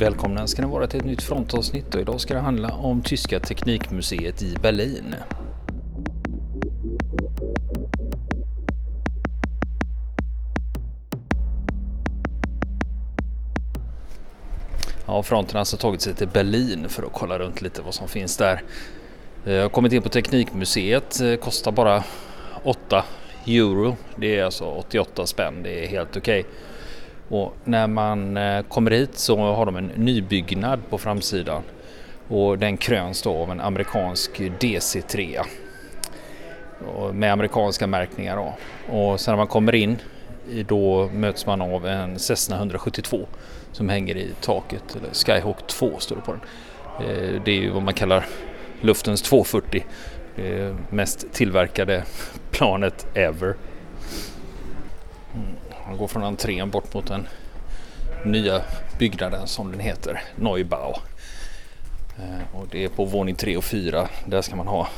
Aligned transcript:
Välkomna 0.00 0.46
ska 0.46 0.62
ni 0.62 0.68
vara 0.68 0.86
till 0.86 1.00
ett 1.00 1.06
nytt 1.06 1.22
frontavsnitt 1.22 1.94
och 1.94 2.00
idag 2.00 2.20
ska 2.20 2.34
det 2.34 2.40
handla 2.40 2.72
om 2.72 3.02
Tyska 3.02 3.40
Teknikmuseet 3.40 4.42
i 4.42 4.56
Berlin. 4.62 5.14
Ja, 15.06 15.22
fronten 15.22 15.52
har 15.52 15.58
alltså 15.58 15.76
tagit 15.76 16.00
sig 16.00 16.14
till 16.14 16.28
Berlin 16.28 16.88
för 16.88 17.02
att 17.02 17.12
kolla 17.12 17.38
runt 17.38 17.62
lite 17.62 17.82
vad 17.82 17.94
som 17.94 18.08
finns 18.08 18.36
där. 18.36 18.62
Eh, 19.46 19.52
jag 19.52 19.62
har 19.62 19.68
kommit 19.68 19.92
in 19.92 20.02
på 20.02 20.08
Teknikmuseet, 20.08 21.20
eh, 21.20 21.34
kostar 21.34 21.72
bara 21.72 22.04
8 22.64 23.04
euro. 23.46 23.96
Det 24.16 24.38
är 24.38 24.44
alltså 24.44 24.64
88 24.64 25.26
spänn, 25.26 25.62
det 25.62 25.84
är 25.84 25.88
helt 25.88 26.16
okej. 26.16 26.40
Okay. 26.40 26.52
Och 27.30 27.54
när 27.64 27.86
man 27.86 28.36
eh, 28.36 28.62
kommer 28.62 28.90
hit 28.90 29.18
så 29.18 29.36
har 29.36 29.66
de 29.66 29.76
en 29.76 29.90
nybyggnad 29.96 30.80
på 30.90 30.98
framsidan 30.98 31.62
och 32.28 32.58
den 32.58 32.76
kröns 32.76 33.22
då 33.22 33.36
av 33.36 33.50
en 33.50 33.60
amerikansk 33.60 34.40
DC3 34.40 35.40
med 37.12 37.32
amerikanska 37.32 37.86
märkningar. 37.86 38.36
Då. 38.36 38.54
Och 38.96 39.20
sen 39.20 39.32
när 39.32 39.36
man 39.36 39.46
kommer 39.46 39.74
in 39.74 39.98
då 40.68 41.10
möts 41.14 41.46
man 41.46 41.62
av 41.62 41.86
en 41.86 42.18
Cessna 42.18 42.56
172 42.56 43.26
som 43.72 43.88
hänger 43.88 44.16
i 44.16 44.30
taket, 44.40 44.96
eller 44.96 45.14
Skyhawk 45.14 45.66
2 45.66 45.98
står 45.98 46.16
det 46.16 46.22
på 46.22 46.32
den. 46.32 46.40
Eh, 47.08 47.42
det 47.44 47.50
är 47.50 47.56
ju 47.56 47.70
vad 47.70 47.82
man 47.82 47.94
kallar 47.94 48.26
luftens 48.80 49.22
240, 49.22 49.84
det 50.36 50.58
eh, 50.58 50.74
mest 50.90 51.32
tillverkade 51.32 52.04
planet 52.50 53.06
ever. 53.14 53.54
Man 55.90 55.98
går 55.98 56.08
från 56.08 56.24
entrén 56.24 56.70
bort 56.70 56.94
mot 56.94 57.06
den 57.06 57.26
nya 58.24 58.62
byggnaden 58.98 59.46
som 59.46 59.70
den 59.70 59.80
heter, 59.80 60.22
Neubau. 60.36 60.94
Eh, 62.18 62.56
och 62.56 62.66
det 62.70 62.84
är 62.84 62.88
på 62.88 63.04
våning 63.04 63.34
3 63.34 63.56
och 63.56 63.64
4. 63.64 64.08
Där 64.26 64.42
ska 64.42 64.56
man 64.56 64.66
ha 64.66 64.88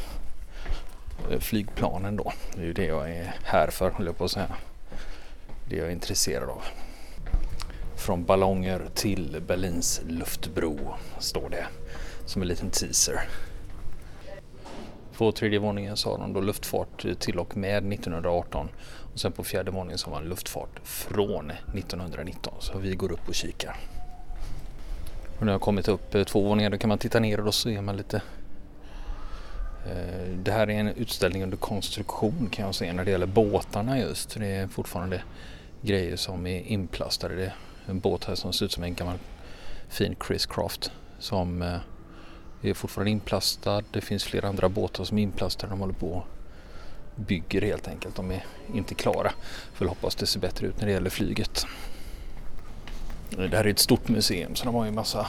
eh, 1.30 1.38
flygplanen 1.38 2.16
då. 2.16 2.32
Det 2.54 2.60
är 2.60 2.64
ju 2.64 2.72
det 2.72 2.84
jag 2.84 3.10
är 3.10 3.34
här 3.44 3.68
för, 3.70 3.90
höll 3.90 4.06
jag 4.06 4.18
på 4.18 4.24
att 4.24 4.30
säga. 4.30 4.56
Det 5.68 5.76
jag 5.76 5.86
är 5.86 5.92
intresserad 5.92 6.48
av. 6.48 6.62
Från 7.96 8.24
ballonger 8.24 8.82
till 8.94 9.42
Berlins 9.46 10.00
luftbro 10.08 10.94
står 11.18 11.48
det 11.50 11.66
som 12.26 12.42
en 12.42 12.48
liten 12.48 12.70
teaser. 12.70 13.20
På 15.22 15.32
tredje 15.32 15.58
våningen 15.58 15.96
så 15.96 16.10
har 16.10 16.18
de 16.18 16.32
då 16.32 16.40
luftfart 16.40 17.06
till 17.18 17.38
och 17.38 17.56
med 17.56 17.92
1918 17.92 18.68
och 19.12 19.20
sen 19.20 19.32
på 19.32 19.44
fjärde 19.44 19.70
våningen 19.70 19.98
så 19.98 20.10
har 20.10 20.20
man 20.20 20.28
luftfart 20.28 20.80
från 20.82 21.50
1919 21.50 22.54
så 22.60 22.78
vi 22.78 22.94
går 22.94 23.12
upp 23.12 23.28
och 23.28 23.34
kikar. 23.34 23.76
Och 25.38 25.46
när 25.46 25.52
jag 25.52 25.60
kommit 25.60 25.88
upp 25.88 26.14
eh, 26.14 26.24
två 26.24 26.42
våningar 26.42 26.70
då 26.70 26.78
kan 26.78 26.88
man 26.88 26.98
titta 26.98 27.20
ner 27.20 27.38
och 27.38 27.44
då 27.44 27.52
ser 27.52 27.80
man 27.80 27.96
lite 27.96 28.16
eh, 29.86 30.28
det 30.42 30.52
här 30.52 30.70
är 30.70 30.80
en 30.80 30.88
utställning 30.88 31.42
under 31.42 31.56
konstruktion 31.56 32.48
kan 32.52 32.64
jag 32.64 32.74
säga 32.74 32.92
när 32.92 33.04
det 33.04 33.10
gäller 33.10 33.26
båtarna 33.26 33.98
just. 33.98 34.38
Det 34.38 34.46
är 34.46 34.68
fortfarande 34.68 35.22
grejer 35.82 36.16
som 36.16 36.46
är 36.46 36.60
inplastade. 36.60 37.34
Det 37.34 37.44
är 37.44 37.54
en 37.86 38.00
båt 38.00 38.24
här 38.24 38.34
som 38.34 38.52
ser 38.52 38.64
ut 38.64 38.72
som 38.72 38.82
en 38.82 38.94
gammal 38.94 39.18
fin 39.88 40.16
Chris 40.26 40.46
Craft 40.46 40.92
som 41.18 41.62
eh, 41.62 41.76
det 42.62 42.70
är 42.70 42.74
fortfarande 42.74 43.10
inplastad. 43.10 43.82
Det 43.90 44.00
finns 44.00 44.24
flera 44.24 44.48
andra 44.48 44.68
båtar 44.68 45.04
som 45.04 45.18
är 45.18 45.22
inplastade. 45.22 45.72
De 45.72 45.80
håller 45.80 45.94
på 45.94 46.12
och 46.12 46.26
bygger 47.16 47.62
helt 47.62 47.88
enkelt. 47.88 48.16
De 48.16 48.30
är 48.30 48.44
inte 48.74 48.94
klara. 48.94 49.32
Får 49.74 49.86
hoppas 49.86 50.14
det 50.14 50.26
ser 50.26 50.40
bättre 50.40 50.66
ut 50.66 50.78
när 50.78 50.86
det 50.86 50.92
gäller 50.92 51.10
flyget. 51.10 51.66
Det 53.30 53.56
här 53.56 53.64
är 53.64 53.70
ett 53.70 53.78
stort 53.78 54.08
museum 54.08 54.54
så 54.54 54.64
de 54.64 54.74
har 54.74 54.84
ju 54.84 54.90
massa 54.90 55.26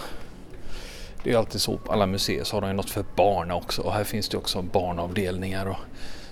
det 1.24 1.32
är 1.32 1.38
alltid 1.38 1.62
så 1.62 1.78
på 1.78 1.92
alla 1.92 2.06
museer 2.06 2.44
så 2.44 2.56
har 2.56 2.62
de 2.62 2.68
ju 2.68 2.74
något 2.74 2.90
för 2.90 3.06
barn 3.16 3.52
också 3.52 3.82
och 3.82 3.94
här 3.94 4.04
finns 4.04 4.30
det 4.30 4.38
också 4.38 4.62
barnavdelningar 4.62 5.66
och 5.66 5.78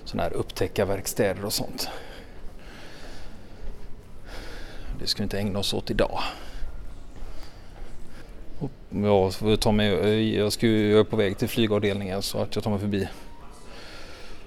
sådana 0.06 0.24
här 0.24 0.34
upptäckarverkstäder 0.34 1.46
och 1.46 1.54
sånt. 1.54 1.90
Det 5.00 5.08
ska 5.08 5.18
vi 5.18 5.24
inte 5.24 5.40
ägna 5.40 5.60
oss 5.60 5.74
åt 5.74 5.92
idag. 5.92 6.20
Jag, 8.94 9.60
tar 9.60 9.72
mig, 9.72 10.36
jag, 10.36 10.54
ska, 10.54 10.68
jag 10.68 11.00
är 11.00 11.04
på 11.04 11.16
väg 11.16 11.38
till 11.38 11.48
flygavdelningen 11.48 12.22
så 12.22 12.38
att 12.38 12.56
jag 12.56 12.64
tar 12.64 12.72
mig 12.72 12.80
förbi 12.80 13.08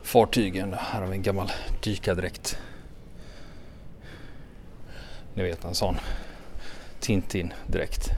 fartygen. 0.02 0.74
Här 0.78 1.00
har 1.00 1.08
vi 1.08 1.16
en 1.16 1.22
gammal 1.22 1.52
dykardräkt. 1.82 2.58
Ni 5.34 5.42
vet 5.42 5.64
en 5.64 5.74
sån 5.74 5.96
Tintin-dräkt. 7.00 8.10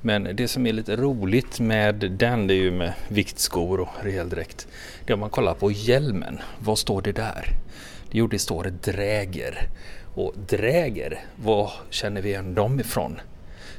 Men 0.00 0.36
det 0.36 0.48
som 0.48 0.66
är 0.66 0.72
lite 0.72 0.96
roligt 0.96 1.60
med 1.60 1.94
den 1.94 2.46
det 2.46 2.54
är 2.54 2.62
ju 2.62 2.70
med 2.70 2.92
viktskor 3.08 3.80
och 3.80 3.88
rejäl 4.02 4.28
dräkt. 4.28 4.68
Det 5.04 5.12
är 5.12 5.14
om 5.14 5.20
man 5.20 5.30
kollar 5.30 5.54
på 5.54 5.70
hjälmen. 5.70 6.38
Vad 6.58 6.78
står 6.78 7.02
det 7.02 7.12
där? 7.12 7.48
Jo, 8.10 8.26
det 8.26 8.38
står 8.38 8.64
dräger. 8.64 9.68
Och 10.14 10.34
dräger, 10.48 11.20
vad 11.36 11.70
känner 11.90 12.22
vi 12.22 12.28
igen 12.28 12.54
dem 12.54 12.80
ifrån? 12.80 13.20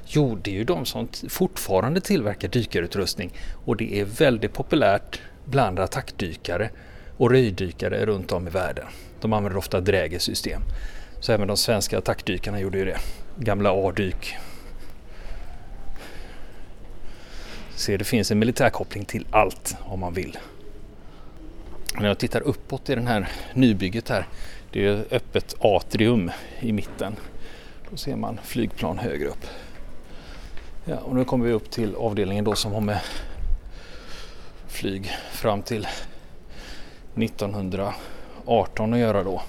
Jo, 0.09 0.39
det 0.43 0.51
är 0.51 0.55
ju 0.55 0.63
de 0.63 0.85
som 0.85 1.07
fortfarande 1.29 2.01
tillverkar 2.01 2.47
dykarutrustning 2.47 3.31
och 3.65 3.77
det 3.77 3.99
är 3.99 4.05
väldigt 4.05 4.53
populärt 4.53 5.21
bland 5.45 5.79
attackdykare 5.79 6.69
och 7.17 7.31
röjdykare 7.31 8.05
runt 8.05 8.31
om 8.31 8.47
i 8.47 8.51
världen. 8.51 8.85
De 9.21 9.33
använder 9.33 9.57
ofta 9.57 9.79
drägersystem. 9.79 10.61
Så 11.19 11.31
även 11.31 11.47
de 11.47 11.57
svenska 11.57 11.97
attackdykarna 11.97 12.59
gjorde 12.59 12.77
ju 12.77 12.85
det. 12.85 12.97
Gamla 13.37 13.71
A-dyk. 13.71 14.35
Se, 17.75 17.97
det 17.97 18.03
finns 18.03 18.31
en 18.31 18.39
militärkoppling 18.39 19.05
till 19.05 19.25
allt 19.31 19.75
om 19.85 19.99
man 19.99 20.13
vill. 20.13 20.37
När 21.99 22.07
jag 22.07 22.17
tittar 22.17 22.41
uppåt 22.41 22.89
i 22.89 22.95
den 22.95 23.07
här 23.07 23.27
nybygget 23.53 24.09
här, 24.09 24.27
det 24.71 24.85
är 24.85 25.05
öppet 25.11 25.55
atrium 25.59 26.31
i 26.59 26.71
mitten. 26.71 27.15
Då 27.89 27.97
ser 27.97 28.15
man 28.15 28.39
flygplan 28.43 28.97
högre 28.97 29.27
upp. 29.27 29.45
Ja, 30.89 30.97
och 30.97 31.15
nu 31.15 31.25
kommer 31.25 31.45
vi 31.45 31.51
upp 31.51 31.71
till 31.71 31.95
avdelningen 31.95 32.45
då 32.45 32.55
som 32.55 32.73
har 32.73 32.81
med 32.81 32.99
flyg 34.67 35.11
fram 35.31 35.61
till 35.61 35.87
1918 37.15 38.93
att 38.93 38.99
göra 38.99 39.23
då. 39.23 39.41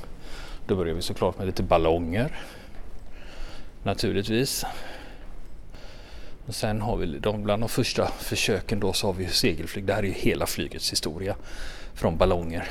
Då 0.66 0.76
börjar 0.76 0.94
vi 0.94 1.03
såklart 1.03 1.38
med 1.38 1.47
lite 1.47 1.62
ballonger. 1.62 2.41
Naturligtvis. 3.82 4.65
Och 6.47 6.54
sen 6.54 6.81
har 6.81 6.97
vi 6.97 7.06
de, 7.06 7.43
bland 7.43 7.62
de 7.62 7.69
första 7.69 8.06
försöken 8.06 8.81
då 8.81 8.93
så 8.93 9.06
har 9.06 9.15
vi 9.15 9.26
segelflyg. 9.26 9.84
Det 9.84 9.94
här 9.94 10.03
är 10.03 10.06
ju 10.06 10.12
hela 10.12 10.47
flygets 10.47 10.93
historia. 10.93 11.37
Från 11.94 12.16
ballonger 12.16 12.69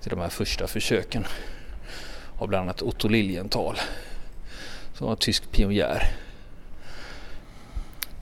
till 0.00 0.10
de 0.10 0.20
här 0.20 0.28
första 0.28 0.66
försöken. 0.66 1.24
Av 2.38 2.48
bland 2.48 2.62
annat 2.62 2.82
Otto 2.82 3.08
Lilienthal. 3.08 3.76
Som 4.94 5.06
var 5.06 5.16
tysk 5.16 5.52
pionjär. 5.52 6.29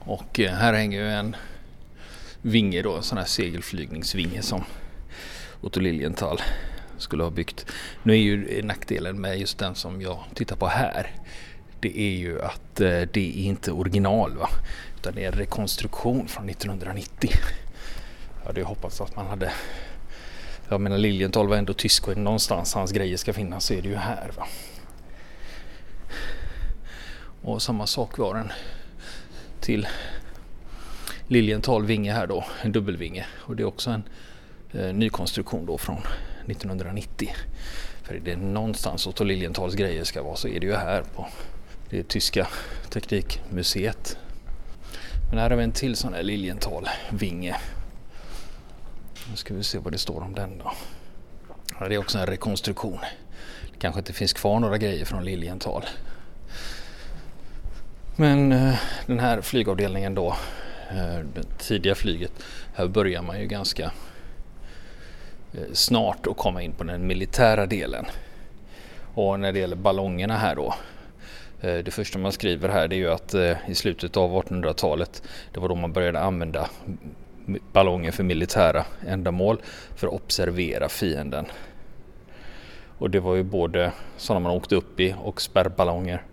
Och 0.09 0.39
eh, 0.39 0.53
här 0.53 0.73
hänger 0.73 0.99
ju 0.99 1.09
en 1.09 1.35
vinge 2.41 2.81
då, 2.81 2.95
en 2.95 3.03
sån 3.03 3.17
här 3.17 3.25
segelflygningsvinge 3.25 4.41
som 4.41 4.63
Otto 5.61 5.79
Lilienthal 5.79 6.41
skulle 6.97 7.23
ha 7.23 7.29
byggt. 7.29 7.65
Nu 8.03 8.13
är 8.13 8.17
ju 8.17 8.61
nackdelen 8.61 9.21
med 9.21 9.39
just 9.39 9.57
den 9.57 9.75
som 9.75 10.01
jag 10.01 10.23
tittar 10.33 10.55
på 10.55 10.67
här. 10.67 11.11
Det 11.79 11.99
är 11.99 12.11
ju 12.11 12.41
att 12.41 12.81
eh, 12.81 13.01
det 13.01 13.17
är 13.17 13.43
inte 13.43 13.71
original 13.71 14.37
va. 14.37 14.49
Utan 14.97 15.15
det 15.15 15.23
är 15.23 15.31
en 15.31 15.37
rekonstruktion 15.39 16.27
från 16.27 16.49
1990. 16.49 17.31
Jag 18.39 18.47
hade 18.47 18.59
ju 18.59 18.65
hoppats 18.65 19.01
att 19.01 19.15
man 19.15 19.27
hade 19.27 19.51
jag 20.69 20.81
menar 20.81 20.97
Lilienthal 20.97 21.47
var 21.47 21.57
ändå 21.57 21.73
tysk 21.73 22.07
och 22.07 22.17
någonstans 22.17 22.73
hans 22.73 22.91
grejer 22.91 23.17
ska 23.17 23.33
finnas 23.33 23.65
så 23.65 23.73
är 23.73 23.81
det 23.81 23.89
ju 23.89 23.95
här. 23.95 24.31
Va? 24.37 24.47
Och 27.41 27.61
samma 27.61 27.87
sak 27.87 28.17
var 28.17 28.35
den 28.35 28.51
till 29.61 29.87
Lilienthal 31.27 31.85
vinge 31.85 32.13
här 32.13 32.27
då, 32.27 32.45
en 32.61 32.71
dubbelvinge. 32.71 33.25
Och 33.37 33.55
det 33.55 33.63
är 33.63 33.67
också 33.67 33.89
en 33.89 34.03
eh, 34.71 34.93
nykonstruktion 34.93 35.65
då 35.65 35.77
från 35.77 35.97
1990. 36.45 37.29
För 38.03 38.15
är 38.15 38.19
det 38.19 38.35
någonstans 38.35 39.07
Otto 39.07 39.23
Lilienthals 39.23 39.75
grejer 39.75 40.03
ska 40.03 40.23
vara 40.23 40.35
så 40.35 40.47
är 40.47 40.59
det 40.59 40.65
ju 40.65 40.75
här 40.75 41.03
på 41.15 41.27
det 41.89 42.07
tyska 42.07 42.47
teknikmuseet. 42.89 44.17
Men 45.29 45.39
här 45.39 45.49
har 45.49 45.57
vi 45.57 45.63
en 45.63 45.71
till 45.71 45.95
sån 45.95 46.13
här 46.13 46.23
Lilienthal-vinge. 46.23 47.55
Nu 49.29 49.35
ska 49.35 49.53
vi 49.53 49.63
se 49.63 49.77
vad 49.77 49.93
det 49.93 49.97
står 49.97 50.21
om 50.21 50.33
den 50.33 50.57
då. 50.57 50.73
Det 51.87 51.95
är 51.95 51.97
också 51.97 52.17
en 52.17 52.25
rekonstruktion. 52.25 52.99
Det 53.71 53.79
kanske 53.79 53.99
inte 53.99 54.13
finns 54.13 54.33
kvar 54.33 54.59
några 54.59 54.77
grejer 54.77 55.05
från 55.05 55.25
Lilienthal. 55.25 55.85
Men 58.19 58.51
eh, 58.51 58.75
den 59.05 59.19
här 59.19 59.41
flygavdelningen 59.41 60.15
då, 60.15 60.27
eh, 60.91 61.19
det 61.33 61.57
tidiga 61.57 61.95
flyget, 61.95 62.31
här 62.75 62.87
börjar 62.87 63.21
man 63.21 63.39
ju 63.39 63.47
ganska 63.47 63.91
eh, 65.53 65.73
snart 65.73 66.27
att 66.27 66.37
komma 66.37 66.61
in 66.61 66.71
på 66.71 66.83
den 66.83 67.07
militära 67.07 67.65
delen. 67.65 68.05
Och 69.13 69.39
när 69.39 69.51
det 69.51 69.59
gäller 69.59 69.75
ballongerna 69.75 70.37
här 70.37 70.55
då 70.55 70.75
Det 71.61 71.93
första 71.93 72.19
man 72.19 72.31
skriver 72.31 72.69
här 72.69 72.87
det 72.87 72.95
är 72.95 72.97
ju 72.97 73.11
att 73.11 73.33
i 73.67 73.75
slutet 73.75 74.17
av 74.17 74.43
1800-talet 74.43 75.23
det 75.51 75.59
var 75.59 75.69
då 75.69 75.75
man 75.75 75.93
började 75.93 76.19
använda 76.19 76.69
ballonger 77.73 78.11
för 78.11 78.23
militära 78.23 78.85
ändamål 79.07 79.61
för 79.95 80.07
att 80.07 80.13
observera 80.13 80.89
fienden. 80.89 81.45
Och 82.97 83.09
det 83.09 83.19
var 83.19 83.35
ju 83.35 83.43
både 83.43 83.91
sådana 84.17 84.39
man 84.39 84.51
åkte 84.51 84.75
upp 84.75 84.99
i 84.99 85.15
och 85.23 85.41
spärrballonger. 85.41 86.23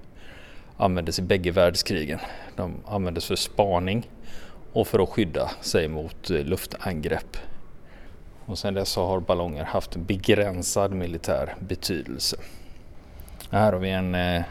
Användes 0.77 1.19
i 1.19 1.23
bägge 1.23 1.51
världskrigen. 1.51 2.19
De 2.57 2.75
användes 2.87 3.27
för 3.27 3.37
spaning 3.37 4.11
och 4.73 4.89
för 4.89 5.03
att 5.03 5.09
skydda 5.09 5.51
sig 5.61 5.89
mot 5.89 6.31
eh, 6.31 6.45
luftangrepp. 6.45 7.37
Och 8.47 8.59
sedan 8.59 8.75
dess 8.75 8.97
har 8.97 9.21
ballonger 9.21 9.65
haft 9.65 9.97
en 9.97 10.05
begränsad 10.05 10.93
militär 10.93 11.55
betydelse. 11.61 12.37
Här 13.51 13.73
har 13.73 13.81
vi 13.81 13.91
en 13.91 14.15
eh, 14.15 14.43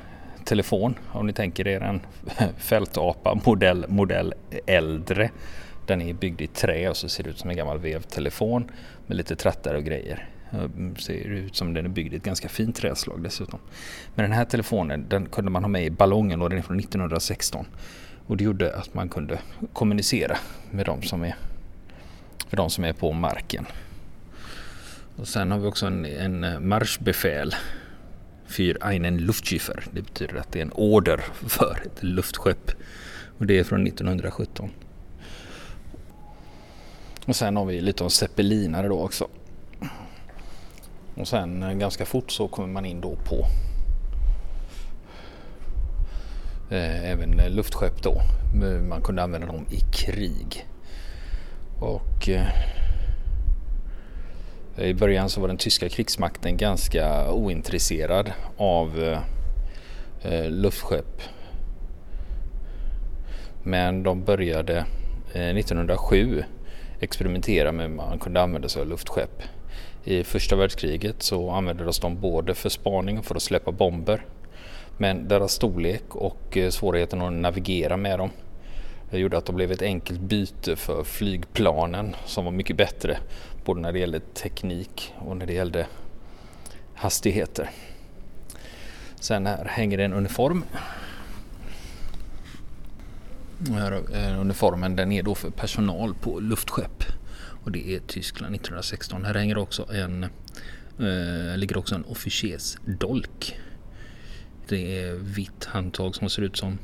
telefon 0.45 0.95
om 1.11 1.27
ni 1.27 1.33
tänker 1.33 1.67
er 1.67 1.81
en 1.81 2.01
fältapa 2.57 3.39
modell, 3.45 3.85
modell 3.87 4.33
äldre. 4.65 5.29
Den 5.87 6.01
är 6.01 6.13
byggd 6.13 6.41
i 6.41 6.47
trä 6.47 6.89
och 6.89 6.97
så 6.97 7.09
ser 7.09 7.23
det 7.23 7.29
ut 7.29 7.39
som 7.39 7.49
en 7.49 7.57
gammal 7.57 7.79
vevtelefon 7.79 8.71
med 9.07 9.17
lite 9.17 9.35
trattar 9.35 9.75
och 9.75 9.83
grejer. 9.83 10.29
Ehm, 10.63 10.95
ser 10.95 11.13
ut 11.13 11.55
som 11.55 11.73
den 11.73 11.85
är 11.85 11.89
byggd 11.89 12.13
i 12.13 12.17
ett 12.17 12.23
ganska 12.23 12.49
fint 12.49 12.75
träslag 12.75 13.23
dessutom. 13.23 13.59
Men 14.15 14.23
den 14.23 14.31
här 14.31 14.45
telefonen 14.45 15.05
den 15.09 15.25
kunde 15.25 15.51
man 15.51 15.63
ha 15.63 15.69
med 15.69 15.85
i 15.85 15.89
ballongen 15.89 16.41
och 16.41 16.49
den 16.49 16.59
är 16.59 16.63
från 16.63 16.79
1916. 16.79 17.65
Och 18.27 18.37
det 18.37 18.43
gjorde 18.43 18.75
att 18.75 18.93
man 18.93 19.09
kunde 19.09 19.39
kommunicera 19.73 20.37
med 20.71 20.85
de 20.85 21.01
som 21.01 21.23
är, 21.23 21.35
med 22.49 22.57
de 22.57 22.69
som 22.69 22.83
är 22.83 22.93
på 22.93 23.11
marken. 23.11 23.65
Och 25.15 25.27
sen 25.27 25.51
har 25.51 25.59
vi 25.59 25.67
också 25.67 25.85
en, 25.85 26.05
en 26.05 26.43
eh, 26.43 26.59
marschbefäl 26.59 27.55
Für 28.47 28.77
einen 28.83 29.17
Luftschiffer. 29.17 29.83
Det 29.91 30.01
betyder 30.01 30.35
att 30.35 30.51
det 30.51 30.59
är 30.59 30.63
en 30.63 30.71
order 30.71 31.23
för 31.47 31.81
ett 31.85 32.03
luftskepp. 32.03 32.71
Och 33.37 33.45
det 33.45 33.59
är 33.59 33.63
från 33.63 33.87
1917. 33.87 34.69
Och 37.25 37.35
sen 37.35 37.55
har 37.55 37.65
vi 37.65 37.81
lite 37.81 38.03
om 38.03 38.09
zeppelinare 38.09 38.87
då 38.87 39.01
också. 39.01 39.27
Och 41.15 41.27
sen 41.27 41.63
eh, 41.63 41.73
ganska 41.73 42.05
fort 42.05 42.31
så 42.31 42.47
kommer 42.47 42.67
man 42.67 42.85
in 42.85 43.01
då 43.01 43.15
på 43.15 43.45
eh, 46.69 47.11
även 47.11 47.39
eh, 47.39 47.49
luftskepp 47.49 48.03
då. 48.03 48.21
Eh, 48.63 48.81
man 48.81 49.01
kunde 49.01 49.23
använda 49.23 49.47
dem 49.47 49.65
i 49.69 49.79
krig. 49.79 50.67
Och 51.79 52.29
eh, 52.29 52.47
i 54.77 54.93
början 54.93 55.29
så 55.29 55.41
var 55.41 55.47
den 55.47 55.57
tyska 55.57 55.89
krigsmakten 55.89 56.57
ganska 56.57 57.31
ointresserad 57.31 58.31
av 58.57 59.17
luftskepp. 60.49 61.21
Men 63.63 64.03
de 64.03 64.23
började 64.23 64.85
1907 65.33 66.43
experimentera 66.99 67.71
med 67.71 67.87
hur 67.87 67.95
man 67.95 68.19
kunde 68.19 68.41
använda 68.41 68.69
sig 68.69 68.81
av 68.81 68.87
luftskepp. 68.87 69.41
I 70.07 70.23
första 70.23 70.55
världskriget 70.55 71.23
så 71.23 71.51
användes 71.51 71.99
de 71.99 72.19
både 72.19 72.55
för 72.55 72.69
spaning 72.69 73.19
och 73.19 73.25
för 73.25 73.35
att 73.35 73.41
släppa 73.41 73.71
bomber. 73.71 74.25
Men 74.97 75.27
deras 75.27 75.51
storlek 75.51 76.15
och 76.15 76.57
eh, 76.57 76.69
svårigheten 76.69 77.21
att 77.21 77.33
navigera 77.33 77.97
med 77.97 78.19
dem 78.19 78.29
eh, 79.11 79.19
gjorde 79.19 79.37
att 79.37 79.45
de 79.45 79.55
blev 79.55 79.71
ett 79.71 79.81
enkelt 79.81 80.19
byte 80.19 80.75
för 80.75 81.03
flygplanen 81.03 82.15
som 82.25 82.45
var 82.45 82.51
mycket 82.51 82.77
bättre 82.77 83.17
både 83.65 83.81
när 83.81 83.91
det 83.91 83.99
gällde 83.99 84.19
teknik 84.19 85.13
och 85.17 85.37
när 85.37 85.45
det 85.45 85.53
gällde 85.53 85.87
hastigheter. 86.95 87.69
Sen 89.19 89.45
här 89.45 89.65
hänger 89.65 89.97
det 89.97 90.03
en 90.03 90.13
uniform. 90.13 90.63
Här, 93.69 93.91
eh, 93.91 94.41
uniformen 94.41 94.95
den 94.95 95.11
är 95.11 95.23
då 95.23 95.35
för 95.35 95.49
personal 95.49 96.13
på 96.13 96.39
luftskepp 96.39 96.94
och 97.65 97.71
det 97.71 97.95
är 97.95 97.99
Tyskland 97.99 98.55
1916. 98.55 99.25
Här 99.25 99.33
hänger 99.33 99.57
också 99.57 99.93
en, 99.93 100.23
eh, 100.99 101.57
ligger 101.57 101.77
också 101.77 101.95
en 101.95 102.05
officersdolk. 102.05 103.59
Det 104.67 104.99
är 104.99 105.13
vitt 105.13 105.65
handtag 105.65 106.15
som 106.15 106.29
ser 106.29 106.41
ut 106.41 106.57
som 106.57 106.77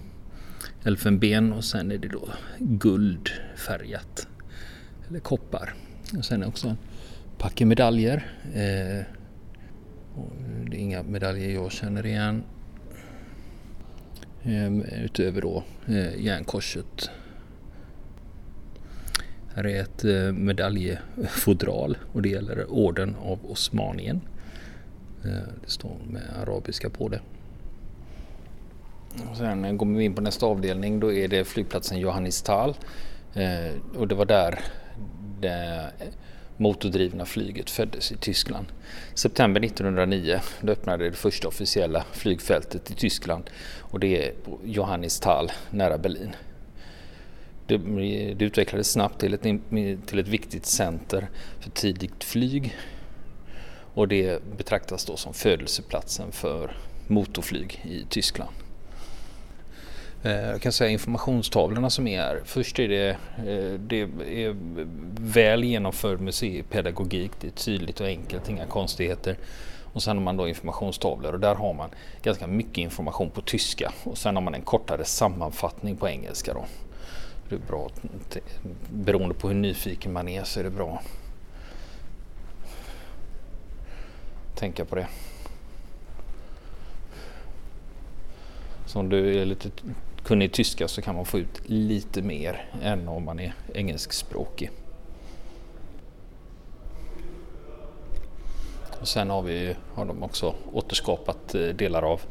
elfenben 0.83 1.53
och 1.53 1.63
sen 1.63 1.91
är 1.91 1.97
det 1.97 2.07
då 2.07 2.29
guldfärgat. 2.59 4.27
Eller 5.09 5.19
koppar. 5.19 5.73
Och 6.17 6.25
sen 6.25 6.43
är 6.43 6.47
också 6.47 6.67
en 6.67 6.77
packe 7.37 7.65
medaljer. 7.65 8.31
Eh, 8.53 9.05
det 10.69 10.77
är 10.77 10.79
inga 10.79 11.03
medaljer 11.03 11.49
jag 11.49 11.71
känner 11.71 12.05
igen. 12.05 12.43
Eh, 14.43 15.03
utöver 15.03 15.41
då 15.41 15.63
eh, 15.87 16.25
järnkorset 16.25 17.09
här 19.55 19.65
är 19.65 19.81
ett 19.81 20.03
eh, 20.03 20.33
medaljfodral 20.33 21.97
och 22.13 22.21
det 22.21 22.29
gäller 22.29 22.71
orden 22.71 23.15
av 23.15 23.51
Osmanien. 23.51 24.21
Eh, 25.23 25.47
det 25.63 25.69
står 25.69 25.97
med 26.07 26.23
arabiska 26.41 26.89
på 26.89 27.09
det. 27.09 27.21
Och 29.31 29.37
sen 29.37 29.65
eh, 29.65 29.73
går 29.73 29.85
vi 29.85 30.03
in 30.03 30.15
på 30.15 30.21
nästa 30.21 30.45
avdelning. 30.45 30.99
Då 30.99 31.13
är 31.13 31.27
det 31.27 31.45
flygplatsen 31.45 31.99
Johannisthal. 31.99 32.75
Eh, 33.33 33.97
och 33.97 34.07
det 34.07 34.15
var 34.15 34.25
där 34.25 34.59
det 35.39 35.91
motordrivna 36.57 37.25
flyget 37.25 37.69
föddes 37.69 38.11
i 38.11 38.17
Tyskland. 38.17 38.65
September 39.13 39.65
1909 39.65 40.39
då 40.61 40.71
öppnade 40.71 41.09
det 41.09 41.15
första 41.15 41.47
officiella 41.47 42.05
flygfältet 42.11 42.91
i 42.91 42.93
Tyskland 42.93 43.49
och 43.79 43.99
det 43.99 44.27
är 44.27 44.31
på 44.31 44.59
Johannisthal 44.63 45.51
nära 45.69 45.97
Berlin. 45.97 46.35
Det, 47.77 48.33
det 48.33 48.45
utvecklades 48.45 48.91
snabbt 48.91 49.19
till 49.19 49.33
ett, 49.33 49.41
till 50.05 50.19
ett 50.19 50.27
viktigt 50.27 50.65
center 50.65 51.29
för 51.59 51.69
tidigt 51.69 52.23
flyg 52.23 52.75
och 53.93 54.07
det 54.07 54.43
betraktas 54.57 55.05
då 55.05 55.17
som 55.17 55.33
födelseplatsen 55.33 56.31
för 56.31 56.77
motorflyg 57.07 57.81
i 57.83 58.05
Tyskland. 58.09 58.51
Eh, 60.23 60.31
jag 60.31 60.61
kan 60.61 60.71
säga 60.71 60.89
informationstavlorna 60.89 61.89
som 61.89 62.07
är 62.07 62.21
här. 62.21 62.41
Först 62.45 62.79
är 62.79 62.87
det, 62.87 63.09
eh, 63.09 63.79
det 63.79 64.01
är 64.27 64.55
väl 65.19 65.63
genomförd 65.63 66.21
museipedagogik. 66.21 67.31
Det 67.41 67.47
är 67.47 67.51
tydligt 67.51 67.99
och 68.01 68.07
enkelt, 68.07 68.49
inga 68.49 68.65
konstigheter. 68.65 69.37
Och 69.93 70.03
sen 70.03 70.17
har 70.17 70.23
man 70.23 70.37
då 70.37 70.47
informationstavlor 70.47 71.33
och 71.33 71.39
där 71.39 71.55
har 71.55 71.73
man 71.73 71.89
ganska 72.23 72.47
mycket 72.47 72.77
information 72.77 73.29
på 73.29 73.41
tyska 73.41 73.91
och 74.03 74.17
sen 74.17 74.35
har 74.35 74.41
man 74.41 74.55
en 74.55 74.61
kortare 74.61 75.05
sammanfattning 75.05 75.97
på 75.97 76.09
engelska. 76.09 76.53
Då. 76.53 76.65
Det 77.51 77.57
är 77.57 77.67
bra, 77.67 77.89
beroende 78.89 79.35
på 79.35 79.47
hur 79.47 79.55
nyfiken 79.55 80.13
man 80.13 80.27
är 80.27 80.43
så 80.43 80.59
är 80.59 80.63
det 80.63 80.69
bra 80.69 81.01
tänka 84.61 84.85
på 84.85 84.95
det. 84.95 85.07
Så 88.85 88.99
om 88.99 89.09
du 89.09 89.41
är 89.41 89.45
lite 89.45 89.71
kunnig 90.23 90.45
i 90.45 90.49
tyska 90.49 90.87
så 90.87 91.01
kan 91.01 91.15
man 91.15 91.25
få 91.25 91.39
ut 91.39 91.61
lite 91.65 92.21
mer 92.21 92.69
än 92.81 93.07
om 93.07 93.25
man 93.25 93.39
är 93.39 93.53
engelskspråkig. 93.73 94.71
Och 99.01 99.07
sen 99.07 99.29
har, 99.29 99.41
vi, 99.41 99.75
har 99.93 100.05
de 100.05 100.23
också 100.23 100.55
återskapat 100.73 101.55
eh, 101.55 101.61
delar 101.61 102.03
av 102.03 102.21
eh, 102.21 102.25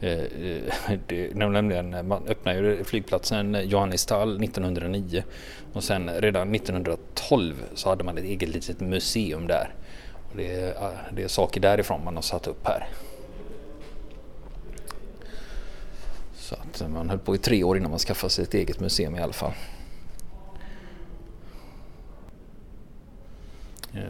Eh, 0.00 0.12
eh, 0.12 0.62
det, 1.06 1.34
nämligen, 1.34 1.94
eh, 1.94 2.02
man 2.02 2.26
öppnade 2.28 2.58
ju 2.58 2.84
flygplatsen 2.84 3.68
Johannisthal 3.68 4.44
1909 4.44 5.24
och 5.72 5.84
sen 5.84 6.10
redan 6.10 6.54
1912 6.54 7.54
så 7.74 7.88
hade 7.88 8.04
man 8.04 8.18
ett 8.18 8.24
eget 8.24 8.48
litet 8.48 8.80
museum 8.80 9.46
där. 9.46 9.74
Och 10.30 10.36
det, 10.36 10.60
är, 10.60 11.12
det 11.12 11.22
är 11.22 11.28
saker 11.28 11.60
därifrån 11.60 12.04
man 12.04 12.14
har 12.14 12.22
satt 12.22 12.46
upp 12.46 12.66
här. 12.66 12.88
Så 16.34 16.54
att 16.54 16.90
man 16.90 17.10
höll 17.10 17.18
på 17.18 17.34
i 17.34 17.38
tre 17.38 17.64
år 17.64 17.76
innan 17.76 17.90
man 17.90 17.98
skaffade 17.98 18.30
sig 18.30 18.42
ett 18.44 18.54
eget 18.54 18.80
museum 18.80 19.16
i 19.16 19.20
alla 19.20 19.32
fall. 19.32 19.52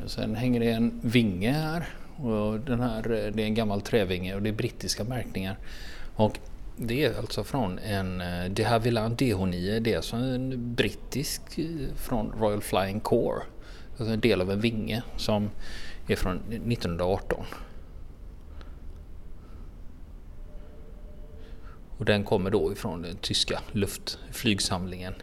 Sen 0.07 0.35
hänger 0.35 0.61
det 0.61 0.71
en 0.71 1.01
vinge 1.03 1.53
här 1.53 1.87
och 2.17 2.61
den 2.61 2.81
här, 2.81 3.03
det 3.35 3.43
är 3.43 3.47
en 3.47 3.55
gammal 3.55 3.81
trävinge 3.81 4.35
och 4.35 4.43
det 4.43 4.49
är 4.49 4.53
brittiska 4.53 5.05
märkningar. 5.05 5.57
Och 6.17 6.39
det 6.77 7.05
är 7.05 7.19
alltså 7.19 7.45
från 7.45 7.79
en 7.79 8.21
eh, 8.21 8.51
de 8.51 8.63
Havilland 8.63 9.17
DH9. 9.17 9.81
Det 9.81 9.93
är 9.93 9.97
alltså 9.97 10.17
en 10.17 10.75
brittisk 10.75 11.59
eh, 11.59 11.65
från 11.97 12.33
Royal 12.41 12.61
Flying 12.61 13.01
Corps. 13.01 13.43
Alltså 13.99 14.15
en 14.15 14.21
del 14.21 14.41
av 14.41 14.51
en 14.51 14.61
vinge 14.61 15.03
som 15.17 15.51
är 16.09 16.17
från 16.17 16.37
1918. 16.37 17.45
Och 21.99 22.05
den 22.05 22.25
kommer 22.25 22.51
då 22.51 22.73
ifrån 22.73 23.03
den 23.03 23.17
tyska 23.17 23.61
luftflygsamlingen. 23.73 25.15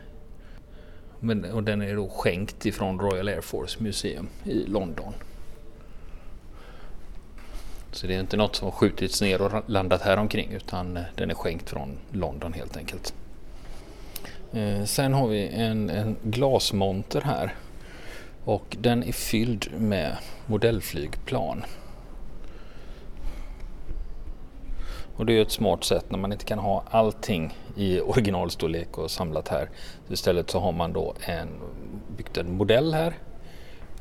Men, 1.20 1.46
och 1.46 1.64
den 1.64 1.82
är 1.82 1.96
då 1.96 2.10
skänkt 2.10 2.66
ifrån 2.66 3.00
Royal 3.00 3.28
Air 3.28 3.42
Force 3.42 3.84
Museum 3.84 4.28
i 4.44 4.66
London. 4.66 5.14
Så 7.94 8.08
det 8.08 8.16
är 8.16 8.20
inte 8.20 8.38
något 8.38 8.56
som 8.56 8.66
har 8.66 8.72
skjutits 8.72 9.22
ner 9.22 9.42
och 9.42 9.70
landat 9.70 10.02
här 10.02 10.18
omkring 10.18 10.52
utan 10.52 10.98
eh, 10.98 11.04
den 11.16 11.30
är 11.30 11.36
skänkt 11.36 11.70
från 11.70 11.98
London 12.12 12.54
helt 12.54 12.78
enkelt. 12.78 13.14
Eh, 14.54 14.84
sen 14.84 15.14
har 15.14 15.28
vi 15.28 15.48
en, 15.48 15.90
en 15.90 16.16
glasmonter 16.24 17.22
här 17.22 17.56
och 18.44 18.78
den 18.80 19.04
är 19.04 19.12
fylld 19.12 19.72
med 19.78 20.18
modellflygplan. 20.46 21.64
Och 25.16 25.26
det 25.26 25.38
är 25.38 25.42
ett 25.42 25.52
smart 25.52 25.84
sätt 25.84 26.12
när 26.12 26.18
man 26.18 26.32
inte 26.32 26.46
kan 26.46 26.60
ha 26.60 26.84
allting 26.90 27.58
i 27.76 28.02
originalstorlek 28.02 28.98
och 28.98 29.12
samlat 29.12 29.48
här. 29.48 29.70
Så 30.08 30.14
istället 30.14 30.50
så 30.50 30.60
har 30.60 30.72
man 30.72 30.94
då 30.94 31.16
en, 31.22 31.50
byggt 32.18 32.38
en 32.38 32.58
modell 32.58 32.94
här 32.94 33.14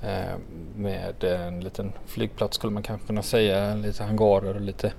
Eh, 0.02 0.36
med 0.76 1.24
en 1.24 1.60
liten 1.60 1.92
flygplats 2.06 2.56
skulle 2.56 2.72
man 2.72 2.82
kanske 2.82 3.06
kunna 3.06 3.22
säga, 3.22 3.74
lite 3.74 4.04
hangarer 4.04 4.54
och 4.54 4.60
lite 4.60 4.92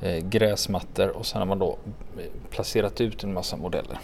eh, 0.00 0.16
gräsmattor 0.16 1.08
och 1.08 1.26
sen 1.26 1.38
har 1.38 1.46
man 1.46 1.58
då 1.58 1.78
eh, 2.18 2.24
placerat 2.50 3.00
ut 3.00 3.24
en 3.24 3.34
massa 3.34 3.56
modeller. 3.56 3.98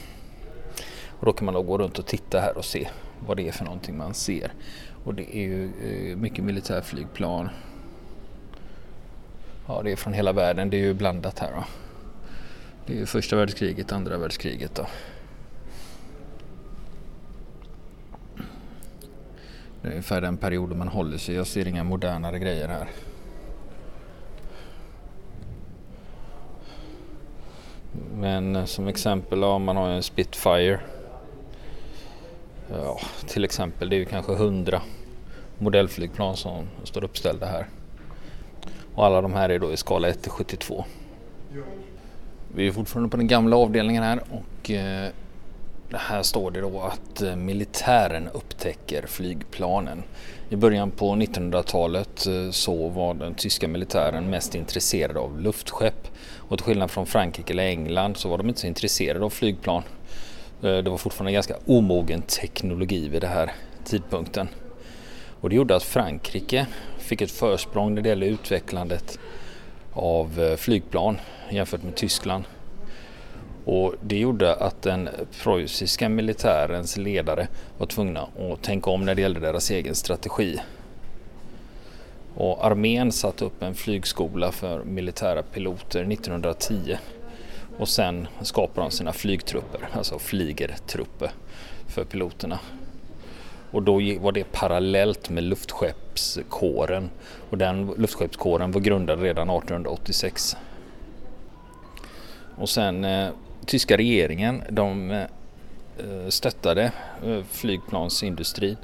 Och 1.20 1.26
då 1.26 1.32
kan 1.32 1.44
man 1.44 1.54
då 1.54 1.62
gå 1.62 1.78
runt 1.78 1.98
och 1.98 2.06
titta 2.06 2.40
här 2.40 2.58
och 2.58 2.64
se 2.64 2.88
vad 3.26 3.36
det 3.36 3.48
är 3.48 3.52
för 3.52 3.64
någonting 3.64 3.96
man 3.96 4.14
ser. 4.14 4.52
Och 5.04 5.14
det 5.14 5.36
är 5.36 5.42
ju 5.42 5.64
eh, 5.64 6.16
mycket 6.16 6.44
militärflygplan. 6.44 7.48
Ja, 9.66 9.82
det 9.82 9.92
är 9.92 9.96
från 9.96 10.12
hela 10.12 10.32
världen. 10.32 10.70
Det 10.70 10.76
är 10.76 10.82
ju 10.82 10.94
blandat 10.94 11.38
här 11.38 11.52
då. 11.52 11.64
Det 12.86 12.92
är 12.92 12.96
ju 12.96 13.06
första 13.06 13.36
världskriget, 13.36 13.92
andra 13.92 14.18
världskriget 14.18 14.74
då. 14.74 14.86
Det 19.82 19.88
är 19.88 19.90
ungefär 19.90 20.20
den 20.20 20.36
perioden 20.36 20.78
man 20.78 20.88
håller 20.88 21.18
sig. 21.18 21.34
Jag 21.34 21.46
ser 21.46 21.68
inga 21.68 21.84
modernare 21.84 22.38
grejer 22.38 22.68
här. 22.68 22.88
Men 28.14 28.56
eh, 28.56 28.64
som 28.64 28.88
exempel, 28.88 29.40
ja, 29.40 29.58
man 29.58 29.76
har 29.76 29.88
en 29.88 30.02
Spitfire 30.02 30.80
ja, 32.70 33.00
till 33.26 33.44
exempel 33.44 33.88
det 33.88 33.96
är 33.96 33.98
ju 33.98 34.04
kanske 34.04 34.32
100 34.32 34.82
modellflygplan 35.58 36.36
som 36.36 36.66
står 36.84 37.04
uppställda 37.04 37.46
här. 37.46 37.66
Och 38.94 39.06
alla 39.06 39.20
de 39.20 39.32
här 39.32 39.48
är 39.48 39.58
då 39.58 39.72
i 39.72 39.76
skala 39.76 40.08
1 40.08 40.22
till 40.22 40.30
72. 40.30 40.84
Vi 42.54 42.66
är 42.66 42.72
fortfarande 42.72 43.10
på 43.10 43.16
den 43.16 43.26
gamla 43.26 43.56
avdelningen 43.56 44.02
här 44.02 44.20
och 44.30 44.70
eh, 44.70 45.10
här 45.98 46.22
står 46.22 46.50
det 46.50 46.60
då 46.60 46.80
att 46.80 47.22
eh, 47.22 47.36
militären 47.36 48.28
upptäcker 48.28 49.06
flygplanen. 49.06 50.02
I 50.48 50.56
början 50.56 50.90
på 50.90 51.12
1900-talet 51.12 52.26
eh, 52.26 52.50
så 52.50 52.88
var 52.88 53.14
den 53.14 53.34
tyska 53.34 53.68
militären 53.68 54.30
mest 54.30 54.54
intresserad 54.54 55.16
av 55.16 55.40
luftskepp. 55.40 56.08
Och 56.36 56.58
till 56.58 56.64
skillnad 56.64 56.90
från 56.90 57.06
Frankrike 57.06 57.52
eller 57.52 57.66
England 57.66 58.16
så 58.16 58.28
var 58.28 58.38
de 58.38 58.48
inte 58.48 58.60
så 58.60 58.66
intresserade 58.66 59.24
av 59.24 59.30
flygplan. 59.30 59.82
Eh, 60.62 60.76
det 60.76 60.90
var 60.90 60.96
fortfarande 60.96 61.32
ganska 61.32 61.56
omogen 61.66 62.22
teknologi 62.22 63.08
vid 63.08 63.22
den 63.22 63.30
här 63.30 63.52
tidpunkten. 63.84 64.48
Och 65.40 65.50
det 65.50 65.56
gjorde 65.56 65.76
att 65.76 65.82
Frankrike 65.82 66.66
fick 66.98 67.20
ett 67.20 67.30
försprång 67.30 67.94
när 67.94 68.02
det 68.02 68.08
gäller 68.08 68.26
utvecklandet 68.26 69.18
av 69.92 70.56
flygplan 70.56 71.18
jämfört 71.50 71.82
med 71.82 71.96
Tyskland. 71.96 72.44
Och 73.64 73.94
det 74.00 74.18
gjorde 74.18 74.54
att 74.54 74.82
den 74.82 75.08
preussiska 75.42 76.08
militärens 76.08 76.96
ledare 76.96 77.48
var 77.78 77.86
tvungna 77.86 78.28
att 78.52 78.62
tänka 78.62 78.90
om 78.90 79.04
när 79.04 79.14
det 79.14 79.22
gällde 79.22 79.40
deras 79.40 79.70
egen 79.70 79.94
strategi. 79.94 80.60
Och 82.34 82.66
armén 82.66 83.12
satte 83.12 83.44
upp 83.44 83.62
en 83.62 83.74
flygskola 83.74 84.52
för 84.52 84.84
militära 84.84 85.42
piloter 85.42 86.12
1910 86.12 86.96
och 87.78 87.88
sen 87.88 88.28
skapar 88.42 88.82
de 88.82 88.90
sina 88.90 89.12
flygtrupper, 89.12 89.88
alltså 89.92 90.18
flygertrupper 90.18 91.30
för 91.86 92.04
piloterna. 92.04 92.58
Och 93.70 93.82
då 93.82 93.92
var 94.20 94.32
det 94.32 94.52
parallellt 94.52 95.30
med 95.30 95.44
luftskeppskåren 95.44 97.10
och 97.50 97.58
den 97.58 97.94
luftskeppskåren 97.98 98.72
var 98.72 98.80
grundad 98.80 99.22
redan 99.22 99.50
1886. 99.50 100.56
Och 102.56 102.68
sen 102.68 103.04
eh, 103.04 103.28
tyska 103.70 103.96
regeringen 103.96 104.62
de 104.70 105.10
eh, 105.10 106.28
stöttade 106.28 106.92
eh, 107.26 107.42
flygplansindustrin 107.50 108.76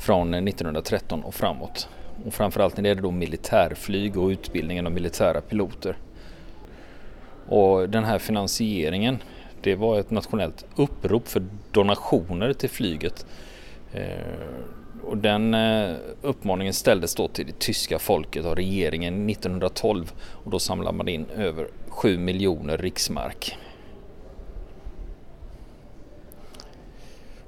från 0.00 0.34
eh, 0.34 0.42
1913 0.42 1.22
och 1.22 1.34
framåt. 1.34 1.88
Och 2.26 2.34
framförallt 2.34 2.76
när 2.76 2.82
det 2.82 2.88
gäller 2.88 3.02
då 3.02 3.10
militärflyg 3.10 4.16
och 4.16 4.28
utbildningen 4.28 4.86
av 4.86 4.92
militära 4.92 5.40
piloter. 5.40 5.96
Och 7.48 7.88
den 7.88 8.04
här 8.04 8.18
finansieringen 8.18 9.18
det 9.60 9.74
var 9.74 10.00
ett 10.00 10.10
nationellt 10.10 10.64
upprop 10.76 11.28
för 11.28 11.46
donationer 11.72 12.52
till 12.52 12.70
flyget. 12.70 13.26
Och 15.02 15.18
den 15.18 15.56
uppmaningen 16.22 16.74
ställdes 16.74 17.14
då 17.14 17.28
till 17.28 17.46
det 17.46 17.58
tyska 17.58 17.98
folket 17.98 18.44
av 18.44 18.54
regeringen 18.56 19.30
1912 19.30 20.12
och 20.18 20.50
då 20.50 20.58
samlade 20.58 20.96
man 20.96 21.08
in 21.08 21.26
över 21.36 21.68
7 21.88 22.18
miljoner 22.18 22.78
riksmark. 22.78 23.58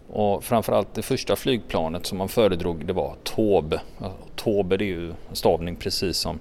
Och 0.09 0.45
framförallt 0.45 0.95
det 0.95 1.03
första 1.03 1.37
flygplanet 1.37 2.07
som 2.07 2.19
man 2.19 2.29
föredrog 2.29 2.87
det 2.87 2.93
var 2.93 3.17
Taube. 3.25 3.81
Taube 4.37 4.77
det 4.77 4.85
är 4.85 4.87
ju 4.87 5.13
stavning 5.33 5.77
precis 5.77 6.19
som 6.19 6.41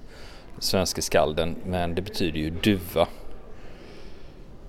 svenska 0.59 1.01
skalden 1.01 1.55
men 1.65 1.95
det 1.95 2.01
betyder 2.01 2.39
ju 2.39 2.49
duva 2.49 3.07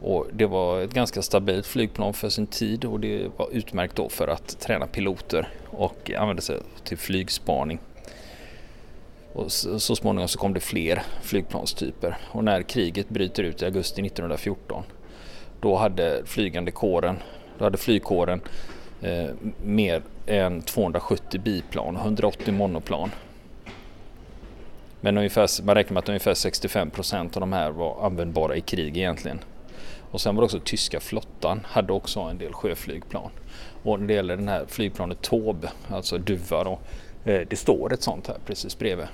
och 0.00 0.26
det 0.32 0.46
var 0.46 0.80
ett 0.80 0.94
ganska 0.94 1.22
stabilt 1.22 1.66
flygplan 1.66 2.14
för 2.14 2.28
sin 2.28 2.46
tid 2.46 2.84
och 2.84 3.00
det 3.00 3.30
var 3.36 3.48
utmärkt 3.52 3.96
då 3.96 4.08
för 4.08 4.28
att 4.28 4.60
träna 4.60 4.86
piloter 4.86 5.48
och 5.70 6.10
använda 6.18 6.42
sig 6.42 6.58
till 6.84 6.98
flygspaning. 6.98 7.78
Och 9.32 9.52
så 9.52 9.96
småningom 9.96 10.28
så 10.28 10.38
kom 10.38 10.54
det 10.54 10.60
fler 10.60 11.02
flygplanstyper 11.22 12.16
och 12.32 12.44
när 12.44 12.62
kriget 12.62 13.08
bryter 13.08 13.42
ut 13.42 13.62
i 13.62 13.64
augusti 13.64 14.02
1914 14.06 14.82
då 15.60 15.76
hade 15.76 16.22
flygande 16.24 16.70
kåren, 16.70 17.16
då 17.58 17.64
hade 17.64 17.78
flygkåren 17.78 18.40
eh, 19.02 19.30
mer 19.62 20.02
än 20.26 20.62
270 20.62 21.40
biplan 21.40 21.96
och 21.96 22.02
180 22.02 22.54
monoplan. 22.54 23.10
Men 25.00 25.18
ungefär, 25.18 25.64
man 25.64 25.74
räknar 25.74 25.94
med 25.94 26.00
att 26.02 26.08
ungefär 26.08 26.34
65 26.34 26.90
procent 26.90 27.36
av 27.36 27.40
de 27.40 27.52
här 27.52 27.70
var 27.70 28.06
användbara 28.06 28.56
i 28.56 28.60
krig 28.60 28.96
egentligen. 28.96 29.38
Och 30.10 30.20
sen 30.20 30.34
var 30.34 30.42
det 30.42 30.44
också 30.44 30.60
tyska 30.64 31.00
flottan 31.00 31.60
hade 31.64 31.92
också 31.92 32.20
en 32.20 32.38
del 32.38 32.52
sjöflygplan. 32.52 33.30
Och 33.82 34.00
när 34.00 34.06
det 34.06 34.14
gäller 34.14 34.36
den 34.36 34.48
här 34.48 34.64
flygplanet 34.68 35.22
Taube, 35.22 35.70
alltså 35.88 36.18
Duva 36.18 36.64
då, 36.64 36.78
eh, 37.24 37.40
det 37.48 37.56
står 37.56 37.92
ett 37.92 38.02
sånt 38.02 38.26
här 38.26 38.36
precis 38.46 38.78
bredvid. 38.78 39.06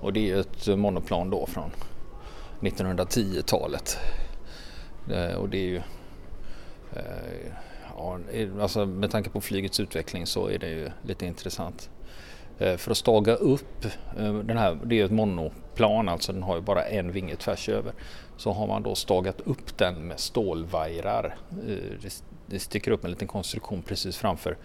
Och 0.00 0.12
det 0.12 0.30
är 0.30 0.40
ett 0.40 0.66
monoplan 0.66 1.30
då 1.30 1.46
från 1.46 1.70
1910-talet. 2.60 3.98
Eh, 5.10 5.34
och 5.34 5.48
det 5.48 5.58
är 5.58 5.68
ju 5.68 5.82
Eh, 6.96 7.52
ja, 7.96 8.18
alltså 8.60 8.86
med 8.86 9.10
tanke 9.10 9.30
på 9.30 9.40
flygets 9.40 9.80
utveckling 9.80 10.26
så 10.26 10.48
är 10.48 10.58
det 10.58 10.68
ju 10.68 10.90
lite 11.02 11.26
intressant. 11.26 11.90
Eh, 12.58 12.76
för 12.76 12.90
att 12.90 12.96
staga 12.96 13.34
upp 13.34 13.84
eh, 14.18 14.34
den 14.34 14.56
här, 14.56 14.78
det 14.84 15.00
är 15.00 15.04
ett 15.04 15.10
monoplan 15.10 16.08
alltså, 16.08 16.32
den 16.32 16.42
har 16.42 16.56
ju 16.56 16.62
bara 16.62 16.84
en 16.84 17.12
vinge 17.12 17.36
tvärs 17.36 17.68
över 17.68 17.92
så 18.36 18.52
har 18.52 18.66
man 18.66 18.82
då 18.82 18.94
stagat 18.94 19.40
upp 19.40 19.78
den 19.78 19.94
med 19.94 20.20
stålvajrar. 20.20 21.36
Det 22.46 22.58
sticker 22.58 22.90
upp 22.90 23.04
en 23.04 23.10
liten 23.10 23.28
konstruktion 23.28 23.82
precis 23.82 24.16
framför 24.16 24.56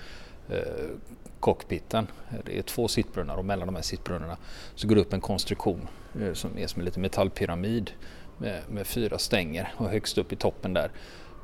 cockpiten. 1.40 2.08
Det 2.46 2.58
är 2.58 2.62
två 2.62 2.88
sittbrunnar 2.88 3.36
och 3.36 3.46
mellan 3.46 3.68
de 3.68 3.76
här 3.76 3.82
sittbrunnarna 3.82 4.38
så 4.76 4.88
går 4.88 4.96
det 4.96 5.02
upp 5.02 5.14
en 5.14 5.22
konstruktion 5.22 5.88
som 6.34 6.58
är 6.58 6.68
som 6.68 6.82
en 6.82 6.86
liten 6.86 7.02
metallpyramid 7.02 7.92
med, 8.38 8.62
med, 8.70 8.88
fyra 8.88 9.18
stänger 9.18 9.74
och 9.78 9.90
högst 9.90 10.18
upp 10.18 10.34
i 10.34 10.36
toppen 10.36 10.74
där 10.74 10.92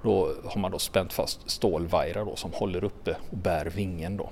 då 0.04 0.34
har 0.46 0.62
man 0.62 0.72
då 0.72 0.80
spänt 0.80 1.14
fast 1.14 1.50
stålvajrar 1.50 2.26
då 2.26 2.36
som 2.36 2.54
håller 2.54 2.84
uppe 2.84 3.16
och 3.32 3.38
bär 3.38 3.66
vingen 3.66 4.18
då. 4.18 4.30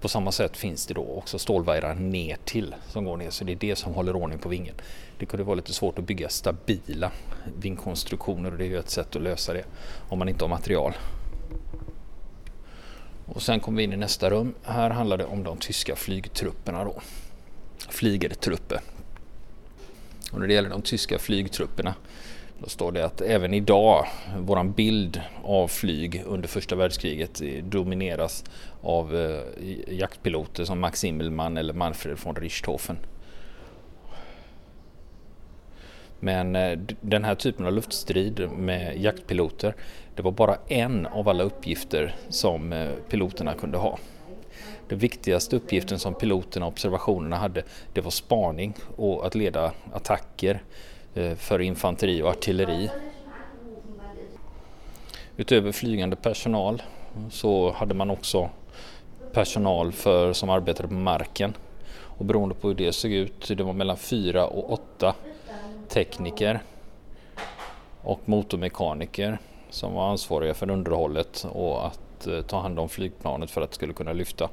På 0.00 0.08
samma 0.08 0.32
sätt 0.32 0.56
finns 0.56 0.86
det 0.86 0.94
då 0.94 1.02
också 1.02 1.38
stålvajrar 1.38 1.94
ner 1.94 2.36
till 2.44 2.74
som 2.88 3.04
går 3.04 3.16
ner 3.16 3.30
så 3.30 3.44
det 3.44 3.52
är 3.52 3.56
det 3.56 3.76
som 3.76 3.94
håller 3.94 4.16
ordning 4.16 4.38
på 4.38 4.48
vingen. 4.48 4.74
Det 5.18 5.26
kunde 5.26 5.44
vara 5.44 5.54
lite 5.54 5.72
svårt 5.72 5.98
att 5.98 6.04
bygga 6.04 6.28
stabila 6.28 7.12
vingkonstruktioner 7.60 8.52
och 8.52 8.58
det 8.58 8.64
är 8.64 8.68
ju 8.68 8.78
ett 8.78 8.90
sätt 8.90 9.16
att 9.16 9.22
lösa 9.22 9.52
det 9.52 9.64
om 10.08 10.18
man 10.18 10.28
inte 10.28 10.44
har 10.44 10.48
material. 10.48 10.94
Och 13.26 13.42
sen 13.42 13.60
kommer 13.60 13.78
vi 13.78 13.84
in 13.84 13.92
i 13.92 13.96
nästa 13.96 14.30
rum. 14.30 14.54
Här 14.62 14.90
handlar 14.90 15.18
det 15.18 15.24
om 15.24 15.42
de 15.42 15.56
tyska 15.56 15.96
flygtrupperna 15.96 16.84
då. 16.84 17.00
Flygertrupper. 17.88 18.80
Och 20.32 20.40
när 20.40 20.46
det 20.46 20.54
gäller 20.54 20.70
de 20.70 20.82
tyska 20.82 21.18
flygtrupperna 21.18 21.94
då 22.62 22.68
står 22.68 22.92
det 22.92 23.04
att 23.04 23.20
även 23.20 23.54
idag, 23.54 24.06
våran 24.38 24.72
bild 24.72 25.22
av 25.44 25.68
flyg 25.68 26.22
under 26.26 26.48
första 26.48 26.76
världskriget 26.76 27.40
eh, 27.40 27.64
domineras 27.64 28.44
av 28.82 29.16
eh, 29.16 29.40
jaktpiloter 29.88 30.64
som 30.64 30.80
Max 30.80 31.04
Immelmann 31.04 31.56
eller 31.56 31.74
Manfred 31.74 32.18
von 32.24 32.36
Richthofen. 32.36 32.96
Men 36.20 36.56
eh, 36.56 36.78
den 37.00 37.24
här 37.24 37.34
typen 37.34 37.66
av 37.66 37.72
luftstrid 37.72 38.50
med 38.50 39.00
jaktpiloter, 39.00 39.74
det 40.14 40.22
var 40.22 40.32
bara 40.32 40.56
en 40.68 41.06
av 41.06 41.28
alla 41.28 41.44
uppgifter 41.44 42.14
som 42.28 42.72
eh, 42.72 42.88
piloterna 43.08 43.54
kunde 43.54 43.78
ha. 43.78 43.98
Den 44.88 44.98
viktigaste 44.98 45.56
uppgiften 45.56 45.98
som 45.98 46.14
piloterna 46.14 46.66
och 46.66 46.72
observationerna 46.72 47.36
hade, 47.36 47.62
det 47.92 48.00
var 48.00 48.10
spaning 48.10 48.74
och 48.96 49.26
att 49.26 49.34
leda 49.34 49.72
attacker 49.92 50.62
Eh, 51.14 51.34
för 51.34 51.60
infanteri 51.60 52.22
och 52.22 52.28
artilleri. 52.28 52.90
Utöver 55.36 55.72
flygande 55.72 56.16
personal 56.16 56.82
så 57.30 57.72
hade 57.72 57.94
man 57.94 58.10
också 58.10 58.48
personal 59.32 59.92
för, 59.92 60.32
som 60.32 60.50
arbetade 60.50 60.88
på 60.88 60.94
marken. 60.94 61.54
Och 61.92 62.24
beroende 62.24 62.54
på 62.54 62.68
hur 62.68 62.74
det 62.74 62.92
såg 62.92 63.12
ut, 63.12 63.48
det 63.56 63.62
var 63.62 63.72
mellan 63.72 63.96
fyra 63.96 64.46
och 64.46 64.72
åtta 64.72 65.14
tekniker 65.88 66.60
och 68.02 68.20
motormekaniker 68.24 69.38
som 69.70 69.94
var 69.94 70.10
ansvariga 70.10 70.54
för 70.54 70.70
underhållet 70.70 71.46
och 71.52 71.86
att 71.86 72.26
eh, 72.26 72.40
ta 72.40 72.60
hand 72.60 72.78
om 72.78 72.88
flygplanet 72.88 73.50
för 73.50 73.60
att 73.60 73.70
det 73.70 73.74
skulle 73.74 73.92
kunna 73.92 74.12
lyfta. 74.12 74.48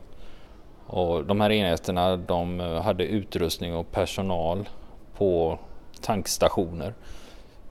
Och 0.86 1.26
de 1.26 1.42
här 1.42 1.52
enheterna 1.52 2.18
de 2.18 2.60
eh, 2.60 2.82
hade 2.82 3.04
utrustning 3.04 3.76
och 3.76 3.92
personal 3.92 4.70
på 5.18 5.60
tankstationer 6.02 6.94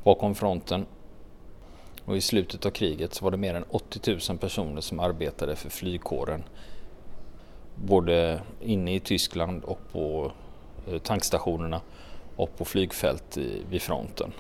bakom 0.05 0.35
fronten. 0.35 0.87
Och 2.05 2.17
i 2.17 2.21
slutet 2.21 2.67
av 2.67 2.71
kriget 2.71 3.15
så 3.15 3.25
var 3.25 3.31
det 3.31 3.37
mer 3.37 3.55
än 3.55 3.65
80 3.71 4.19
000 4.29 4.39
personer 4.39 4.81
som 4.81 5.01
arbetade 5.01 5.57
för 5.57 5.71
flygkåren. 5.71 6.45
Både 7.75 8.41
inne 8.61 8.95
i 8.95 9.01
Tyskland 9.01 9.65
och 9.65 9.81
på 9.93 10.33
eh, 10.89 10.99
tankstationerna 10.99 11.81
och 12.37 12.57
på 12.57 12.65
flygfält 12.65 13.37
vid 13.71 13.83
fronten. 13.83 14.33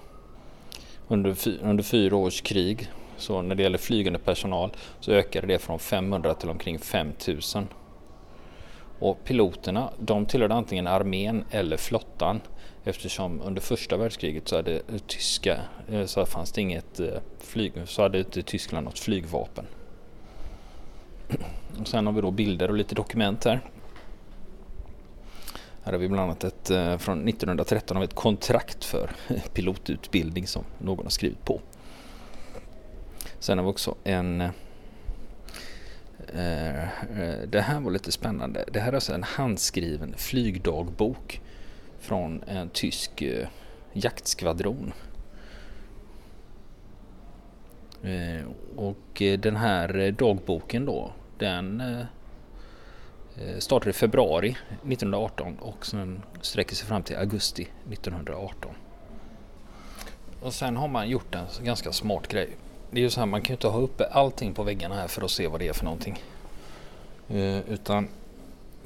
Under, 1.08 1.36
under 1.62 1.84
fyra 1.84 2.16
års 2.16 2.40
krig, 2.40 2.90
så 3.16 3.42
när 3.42 3.54
det 3.54 3.62
gäller 3.62 3.78
flygande 3.78 4.18
personal, 4.18 4.70
så 5.00 5.12
ökade 5.12 5.46
det 5.46 5.58
från 5.58 5.78
500 5.78 6.34
till 6.34 6.50
omkring 6.50 6.78
5000. 6.78 7.68
Och 8.98 9.24
piloterna, 9.24 9.90
de 9.98 10.26
tillhörde 10.26 10.54
antingen 10.54 10.86
armén 10.86 11.44
eller 11.50 11.76
flottan 11.76 12.40
eftersom 12.86 13.40
under 13.40 13.60
första 13.60 13.96
världskriget 13.96 14.48
så, 14.48 14.56
hade 14.56 14.72
eh, 14.72 14.98
tyska, 15.06 15.60
eh, 15.88 16.04
så 16.04 16.26
fanns 16.26 16.52
det 16.52 16.60
inget 16.60 17.00
eh, 17.00 17.18
flyg, 17.38 17.72
så 17.84 18.02
hade 18.02 18.18
inte 18.18 18.42
Tyskland 18.42 18.84
något 18.84 18.98
flygvapen. 18.98 19.66
Och 21.80 21.88
sen 21.88 22.06
har 22.06 22.12
vi 22.12 22.20
då 22.20 22.30
bilder 22.30 22.68
och 22.68 22.76
lite 22.76 22.94
dokument 22.94 23.44
här. 23.44 23.60
Här 25.82 25.92
har 25.92 25.98
vi 25.98 26.08
bland 26.08 26.22
annat 26.30 26.44
ett, 26.44 26.66
från 27.02 27.28
1913 27.28 27.96
av 27.96 28.02
ett 28.02 28.14
kontrakt 28.14 28.84
för 28.84 29.10
pilotutbildning 29.52 30.46
som 30.46 30.64
någon 30.78 31.06
har 31.06 31.10
skrivit 31.10 31.44
på. 31.44 31.60
Sen 33.38 33.58
har 33.58 33.64
vi 33.64 33.70
också 33.70 33.94
en 34.04 34.40
eh, 34.40 34.50
det 37.48 37.60
här 37.60 37.80
var 37.80 37.90
lite 37.90 38.12
spännande. 38.12 38.64
Det 38.72 38.80
här 38.80 38.88
är 38.88 38.94
alltså 38.94 39.12
en 39.12 39.22
handskriven 39.22 40.14
flygdagbok 40.16 41.40
från 42.06 42.42
en 42.46 42.68
tysk 42.68 43.22
eh, 43.22 43.48
jaktskvadron. 43.92 44.92
Eh, 48.02 48.46
och 48.76 49.22
eh, 49.22 49.38
den 49.38 49.56
här 49.56 50.10
dagboken 50.10 50.84
då, 50.84 51.12
den 51.38 51.82
Eh, 53.40 53.58
startade 53.58 53.90
i 53.90 53.92
februari 53.92 54.48
1918 54.48 55.58
och 55.58 55.86
sen 55.86 56.22
sträcker 56.40 56.74
sig 56.74 56.86
fram 56.86 57.02
till 57.02 57.16
augusti 57.16 57.68
1918. 57.90 58.74
Och 60.40 60.54
sen 60.54 60.76
har 60.76 60.88
man 60.88 61.08
gjort 61.08 61.34
en 61.34 61.46
ganska 61.64 61.92
smart 61.92 62.28
grej. 62.28 62.48
Det 62.90 62.98
är 63.00 63.02
ju 63.02 63.10
så 63.10 63.20
här, 63.20 63.26
man 63.26 63.40
kan 63.40 63.48
ju 63.48 63.54
inte 63.54 63.68
ha 63.68 63.80
uppe 63.80 64.04
allting 64.04 64.54
på 64.54 64.62
väggarna 64.62 64.94
här 64.94 65.08
för 65.08 65.22
att 65.22 65.30
se 65.30 65.48
vad 65.48 65.60
det 65.60 65.68
är 65.68 65.72
för 65.72 65.84
någonting. 65.84 66.22
Eh, 67.28 67.58
utan 67.58 68.08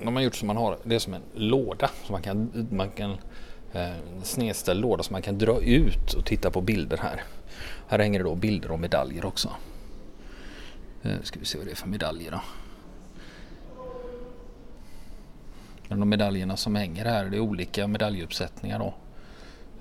de 0.05 0.17
har 0.17 0.23
gjort 0.23 0.35
så 0.35 0.47
man 0.47 0.57
har, 0.57 0.79
det 0.85 0.95
är 0.95 0.99
som 0.99 1.15
en 1.15 1.23
låda. 1.35 1.91
Så 2.05 2.13
man 2.13 2.23
kan, 2.23 2.69
man 2.71 2.91
kan 2.91 3.11
eh, 3.73 3.95
snedställd 4.23 4.81
låda 4.81 5.03
som 5.03 5.15
man 5.15 5.23
kan 5.23 5.39
dra 5.39 5.61
ut 5.63 6.13
och 6.13 6.27
titta 6.27 6.51
på 6.51 6.61
bilder 6.61 6.97
här. 6.97 7.23
Här 7.89 7.99
hänger 7.99 8.19
det 8.19 8.25
då 8.25 8.35
bilder 8.35 8.71
och 8.71 8.81
medaljer 8.81 9.25
också. 9.25 9.51
Eh, 11.03 11.21
ska 11.23 11.39
vi 11.39 11.45
se 11.45 11.59
vad 11.59 11.67
det 11.67 11.71
är 11.71 11.77
för 11.77 11.89
medaljer 11.89 12.31
då. 12.31 12.41
Men 15.89 16.01
de 16.01 16.09
medaljerna 16.09 16.57
som 16.57 16.75
hänger 16.75 17.05
här, 17.05 17.25
det 17.25 17.37
är 17.37 17.41
olika 17.41 17.87
medaljuppsättningar 17.87 18.79
då. 18.79 18.95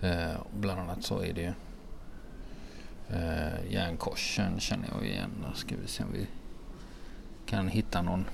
Eh, 0.07 0.41
bland 0.59 0.79
annat 0.79 1.03
så 1.03 1.23
är 1.23 1.33
det 1.33 1.53
eh, 3.09 3.73
järnkorsen 3.73 4.59
känner 4.59 4.87
jag 4.95 5.07
igen. 5.07 5.45
Ska 5.55 5.75
vi 5.81 5.87
se 5.87 6.03
om 6.03 6.13
vi 6.13 6.27
kan 7.45 7.67
hitta 7.67 8.01
någon 8.01 8.25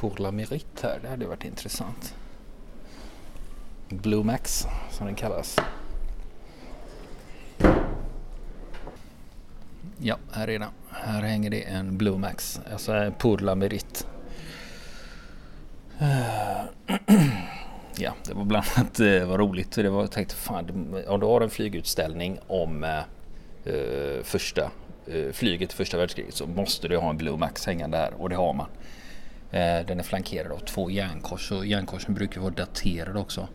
pour 0.00 0.20
la 0.20 0.30
mérite 0.30 0.86
här. 0.86 0.98
Det 1.02 1.08
hade 1.08 1.26
varit 1.26 1.44
intressant. 1.44 2.14
Blue 3.88 4.24
Max 4.24 4.66
som 4.90 5.06
den 5.06 5.14
kallas. 5.14 5.56
Ja, 9.98 10.18
här 10.32 10.48
är 10.48 10.58
den. 10.58 10.68
Här 10.90 11.22
hänger 11.22 11.50
det 11.50 11.62
en 11.62 11.98
Blue 11.98 12.18
Max, 12.18 12.60
alltså 12.72 13.12
pour 13.18 13.38
la 13.38 13.54
mérite. 13.54 14.04
Ja, 17.96 18.14
det 18.24 18.34
var 18.34 18.44
bland 18.44 18.66
annat 18.76 19.00
eh, 19.00 19.06
det 19.06 19.24
var 19.24 19.38
roligt. 19.38 19.72
Det 19.72 19.90
var, 19.90 20.00
jag 20.00 20.10
tänkte 20.10 20.34
fan, 20.34 20.94
om 21.06 21.20
du 21.20 21.26
har 21.26 21.40
en 21.40 21.50
flygutställning 21.50 22.38
om 22.46 22.84
eh, 22.84 22.98
eh, 23.64 24.22
första 24.22 24.70
eh, 25.06 25.32
flyget 25.32 25.72
i 25.72 25.76
första 25.76 25.96
världskriget 25.96 26.34
så 26.34 26.46
måste 26.46 26.88
du 26.88 26.96
ha 26.96 27.10
en 27.10 27.16
Blue 27.16 27.36
Max 27.36 27.66
hängande 27.66 27.96
här 27.96 28.14
och 28.18 28.28
det 28.28 28.36
har 28.36 28.52
man. 28.52 28.66
Eh, 29.50 29.86
den 29.86 29.98
är 29.98 30.02
flankerad 30.02 30.52
av 30.52 30.58
två 30.58 30.90
järnkors 30.90 31.52
och 31.52 31.66
järnkorsen 31.66 32.14
brukar 32.14 32.40
vara 32.40 32.50
daterade 32.50 33.18
också. 33.18 33.48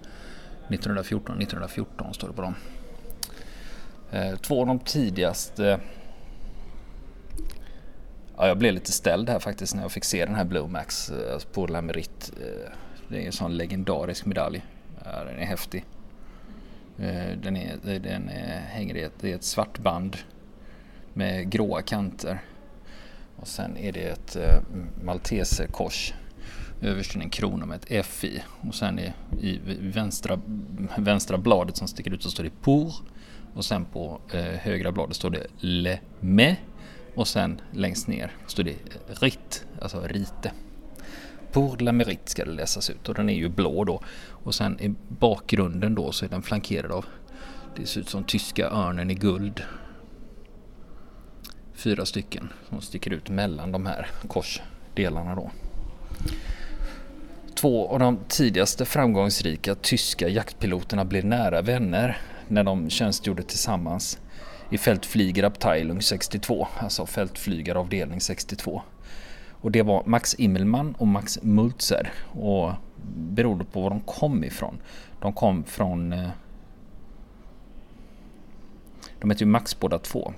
1914, 0.68 1.38
1914 1.38 2.14
står 2.14 2.28
det 2.28 2.34
på 2.34 2.42
dem. 2.42 2.56
Eh, 4.12 4.36
två 4.36 4.62
av 4.62 4.68
de 4.68 4.80
tidigaste 4.80 5.80
Ja, 8.38 8.48
jag 8.48 8.58
blev 8.58 8.74
lite 8.74 8.92
ställd 8.92 9.30
här 9.30 9.40
faktiskt 9.40 9.76
när 9.76 9.82
jag 9.82 9.92
fick 9.92 10.04
se 10.04 10.26
den 10.26 10.36
här 10.36 10.44
Blue 10.44 10.68
Max 10.68 11.10
eh, 11.10 11.40
på 11.54 11.68
Lamerit. 11.68 12.34
Det 13.10 13.22
är 13.22 13.26
en 13.26 13.32
sån 13.32 13.58
legendarisk 13.58 14.26
medalj. 14.26 14.66
Ja, 15.06 15.24
den 15.24 15.40
är 15.40 15.46
häftig. 15.46 15.86
Den, 17.42 17.58
är, 17.58 18.00
den 18.00 18.30
är, 18.30 18.60
hänger 18.60 18.96
i 18.96 19.02
ett, 19.02 19.14
det 19.20 19.32
är 19.32 19.36
ett 19.36 19.44
svart 19.44 19.80
band 19.80 20.18
med 21.14 21.50
gråa 21.50 21.82
kanter. 21.82 22.40
Och 23.36 23.48
sen 23.48 23.78
är 23.78 23.92
det 23.92 24.04
ett 24.04 24.36
eh, 24.36 24.60
malteserkors. 25.04 26.14
Överst 26.82 27.16
är 27.16 27.20
en 27.20 27.30
krona 27.30 27.66
med 27.66 27.76
ett 27.76 27.86
F 27.90 28.24
i. 28.24 28.44
Och 28.68 28.76
sen 28.76 29.00
i, 29.00 29.14
i 29.42 29.60
vänstra, 29.82 30.40
vänstra 30.98 31.38
bladet 31.38 31.78
som 31.78 31.88
sticker 31.88 32.14
ut 32.14 32.24
så 32.24 32.32
står 32.32 32.44
det 32.44 32.62
Pour. 32.62 32.94
Och 33.54 33.66
sen 33.66 33.86
på 33.86 34.20
eh, 34.34 34.44
högra 34.44 34.92
bladet 34.92 35.16
står 35.16 35.30
det 35.30 35.48
Le 35.60 36.00
Me 36.20 36.56
och 37.16 37.28
sen 37.28 37.62
längst 37.72 38.08
ner 38.08 38.32
står 38.48 38.64
det 38.64 38.76
RIT, 39.08 39.66
alltså 39.82 40.02
rite. 40.02 40.52
Pour 41.52 41.78
la 41.78 41.92
mérite 41.92 42.32
ska 42.32 42.46
det 42.46 42.52
läsas 42.52 42.90
ut 42.90 43.10
och 43.10 43.16
den 43.16 43.30
är 43.30 43.34
ju 43.34 43.50
blå 43.50 43.84
då. 43.84 44.02
Och 44.30 44.56
sen 44.56 44.80
i 44.80 44.96
bakgrunden 45.08 45.96
då 45.96 46.12
så 46.12 46.26
är 46.26 46.30
den 46.30 46.42
flankerad 46.42 46.92
av, 46.92 47.06
det 47.76 47.86
ser 47.86 48.02
ut 48.02 48.10
som 48.10 48.24
tyska 48.24 48.70
örnen 48.70 49.12
i 49.12 49.14
guld. 49.14 49.64
Fyra 51.76 52.06
stycken 52.06 52.50
som 52.70 52.82
sticker 52.82 53.14
ut 53.14 53.30
mellan 53.30 53.72
de 53.72 53.86
här 53.86 54.08
korsdelarna 54.28 55.36
då. 55.36 55.52
Två 57.56 57.88
av 57.88 58.00
de 58.00 58.20
tidigaste 58.28 58.86
framgångsrika 58.86 59.76
tyska 59.76 60.28
jaktpiloterna 60.28 61.06
blev 61.06 61.26
nära 61.26 61.62
vänner 61.62 62.18
när 62.48 62.64
de 62.64 62.90
tjänstgjorde 62.90 63.44
tillsammans 63.44 64.20
i 64.70 64.78
Fältflygerabteilung 64.78 66.02
62, 66.02 66.68
alltså 66.80 67.06
fältflygaravdelning 67.06 68.22
62. 68.22 68.82
Och 69.62 69.72
det 69.72 69.82
var 69.82 70.04
Max 70.06 70.36
Immelmann 70.40 70.96
och 70.98 71.08
Max 71.08 71.40
Mulzer 71.42 72.14
och 72.32 72.72
berodde 73.16 73.66
på 73.66 73.82
var 73.82 73.90
de 73.90 74.02
kom 74.02 74.44
ifrån. 74.44 74.78
De 75.22 75.34
kom 75.34 75.64
från... 75.64 76.14
Eh, 76.14 76.30
de 79.22 79.30
hette 79.30 79.44
ju 79.44 79.50
Max 79.50 79.80
båda 79.80 80.00
två. 80.00 80.34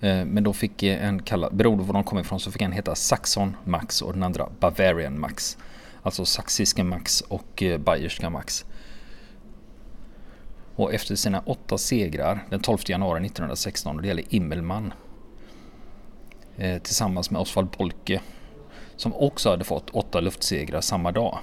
Eh, 0.00 0.24
men 0.24 0.44
då 0.44 0.52
fick 0.52 0.82
eh, 0.82 1.04
en 1.04 1.22
kalla, 1.22 1.50
beroende 1.50 1.84
på 1.84 1.86
var 1.86 1.94
de 1.94 2.04
kom 2.04 2.18
ifrån 2.18 2.40
så 2.40 2.50
fick 2.50 2.62
en 2.62 2.72
heta 2.72 2.94
Saxon 2.94 3.56
Max 3.64 4.02
och 4.02 4.12
den 4.12 4.22
andra 4.22 4.48
Bavarian 4.60 5.20
Max. 5.20 5.58
Alltså 6.02 6.24
saxiska 6.24 6.84
Max 6.84 7.20
och 7.20 7.62
eh, 7.62 7.78
bayerska 7.78 8.30
Max. 8.30 8.64
Och 10.76 10.94
efter 10.94 11.14
sina 11.14 11.40
åtta 11.40 11.78
segrar 11.78 12.44
den 12.50 12.60
12 12.60 12.78
januari 12.86 13.26
1916, 13.26 13.96
och 13.96 14.02
det 14.02 14.08
gäller 14.08 14.34
Immelmann, 14.34 14.92
tillsammans 16.82 17.30
med 17.30 17.40
Oswald 17.40 17.72
Polke, 17.72 18.20
som 18.96 19.14
också 19.14 19.50
hade 19.50 19.64
fått 19.64 19.90
åtta 19.90 20.20
luftsegrar 20.20 20.80
samma 20.80 21.12
dag. 21.12 21.38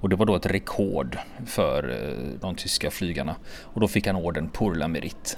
Och 0.00 0.08
det 0.08 0.16
var 0.16 0.26
då 0.26 0.36
ett 0.36 0.46
rekord 0.46 1.18
för 1.46 2.10
de 2.40 2.54
tyska 2.54 2.90
flygarna. 2.90 3.36
Och 3.62 3.80
då 3.80 3.88
fick 3.88 4.06
han 4.06 4.16
orden 4.16 4.48
Pour 4.48 4.74
la 4.74 4.88
Mérite. 4.88 5.36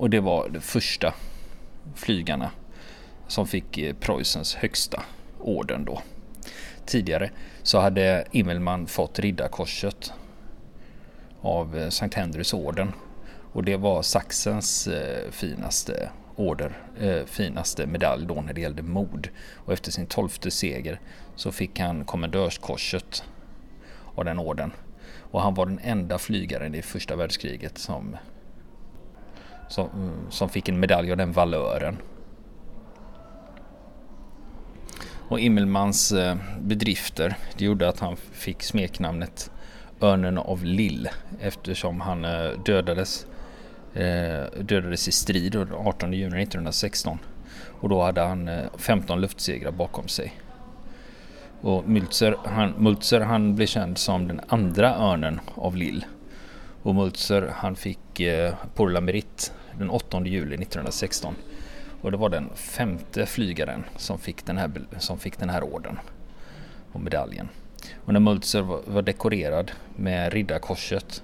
Och 0.00 0.10
det 0.10 0.20
var 0.20 0.48
de 0.48 0.60
första 0.60 1.14
flygarna 1.94 2.50
som 3.28 3.46
fick 3.46 3.78
eh, 3.78 3.94
Preussens 3.94 4.54
högsta 4.54 5.02
orden 5.40 5.84
då. 5.84 6.02
Tidigare 6.86 7.30
så 7.62 7.78
hade 7.78 8.24
Immelman 8.30 8.86
fått 8.86 9.18
Riddarkorset 9.18 10.12
av 11.40 11.78
eh, 11.78 11.88
Sankt 11.88 12.14
Henrys 12.14 12.54
orden 12.54 12.92
och 13.52 13.64
det 13.64 13.76
var 13.76 14.02
saxens 14.02 14.86
eh, 14.86 15.30
finaste 15.30 16.10
order, 16.36 16.72
finaste 17.26 17.86
medalj 17.86 18.26
då 18.26 18.34
när 18.34 18.52
det 18.52 18.60
gällde 18.60 18.82
mod. 18.82 19.28
Och 19.54 19.72
efter 19.72 19.92
sin 19.92 20.06
tolfte 20.06 20.50
seger 20.50 21.00
så 21.36 21.52
fick 21.52 21.80
han 21.80 22.04
kommendörskorset 22.04 23.24
av 24.14 24.24
den 24.24 24.38
orden. 24.38 24.72
Och 25.18 25.42
han 25.42 25.54
var 25.54 25.66
den 25.66 25.80
enda 25.82 26.18
flygaren 26.18 26.74
i 26.74 26.82
första 26.82 27.16
världskriget 27.16 27.78
som, 27.78 28.16
som, 29.70 29.88
som 30.30 30.48
fick 30.48 30.68
en 30.68 30.80
medalj 30.80 31.10
av 31.10 31.16
den 31.16 31.32
valören. 31.32 31.96
Och 35.28 35.40
Immelmans 35.40 36.12
eh, 36.12 36.36
bedrifter 36.60 37.36
det 37.56 37.64
gjorde 37.64 37.88
att 37.88 38.00
han 38.00 38.16
fick 38.16 38.62
smeknamnet 38.62 39.50
Örnen 40.00 40.38
av 40.38 40.64
Lill 40.64 41.08
eftersom 41.40 42.00
han 42.00 42.24
eh, 42.24 42.50
dödades, 42.64 43.26
eh, 43.94 44.60
dödades 44.60 45.08
i 45.08 45.12
strid 45.12 45.52
den 45.52 45.72
18 45.72 46.12
juni 46.12 46.42
1916. 46.42 47.18
Och 47.80 47.88
då 47.88 48.02
hade 48.02 48.20
han 48.20 48.50
15 48.78 49.20
luftsegrar 49.20 49.70
bakom 49.70 50.08
sig. 50.08 50.32
Och 51.60 51.84
Mülzer 51.84 52.36
han, 52.44 52.74
Mulzer, 52.78 53.20
han 53.20 53.54
blev 53.54 53.66
känd 53.66 53.98
som 53.98 54.28
den 54.28 54.40
andra 54.48 54.94
örnen 54.94 55.40
av 55.54 55.76
Lill. 55.76 56.04
Och 56.82 56.94
Mulzer 56.94 57.52
han 57.56 57.76
fick 57.76 58.20
eh, 58.20 58.54
Pour 58.74 58.90
la 58.90 59.00
Mérite 59.00 59.52
den 59.78 59.90
8 59.90 60.22
juli 60.24 60.54
1916. 60.54 61.34
Och 62.00 62.10
det 62.10 62.16
var 62.16 62.28
den 62.28 62.50
femte 62.54 63.26
flygaren 63.26 63.84
som 63.96 64.18
fick 64.18 64.46
den 64.46 64.58
här, 64.58 64.70
som 64.98 65.18
fick 65.18 65.38
den 65.38 65.50
här 65.50 65.62
orden 65.62 65.98
och 66.92 67.00
medaljen. 67.00 67.48
Och 68.04 68.12
när 68.12 68.20
Mulzer 68.20 68.62
var, 68.62 68.80
var 68.86 69.02
dekorerad 69.02 69.70
med 69.96 70.32
Riddarkorset. 70.32 71.22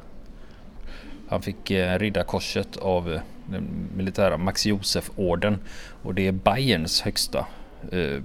Han 1.29 1.43
fick 1.43 1.71
eh, 1.71 1.99
Riddarkorset 1.99 2.77
av 2.77 3.13
eh, 3.13 3.21
den 3.47 3.89
militära 3.97 4.37
Max 4.37 4.67
Josef-orden 4.67 5.59
och 6.03 6.15
det 6.15 6.27
är 6.27 6.33
Bayerns 6.33 7.01
högsta, 7.01 7.47
eh, 7.93 8.23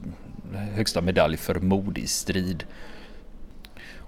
högsta 0.53 1.01
medalj 1.01 1.38
för 1.38 1.60
mod 1.60 1.97
i 1.97 2.07
strid. 2.07 2.63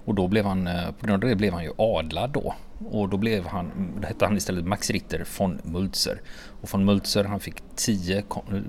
Och 0.04 0.14
då 0.14 0.28
blev 0.28 0.44
han, 0.44 0.66
eh, 0.66 0.90
på 1.00 1.06
grund 1.06 1.24
av 1.24 1.30
det 1.30 1.36
blev 1.36 1.52
han 1.52 1.64
ju 1.64 1.72
adlad 1.78 2.30
då. 2.30 2.54
Och 2.90 3.08
då 3.08 3.16
blev 3.16 3.46
han, 3.46 3.92
då 4.00 4.06
hette 4.06 4.24
han 4.24 4.36
istället 4.36 4.64
Max 4.64 4.90
Ritter 4.90 5.24
von 5.38 5.60
Mulzer. 5.62 6.20
Och 6.60 6.72
von 6.72 6.84
Mulzer 6.84 7.24
han 7.24 7.40
fick 7.40 7.54
tio 7.76 8.22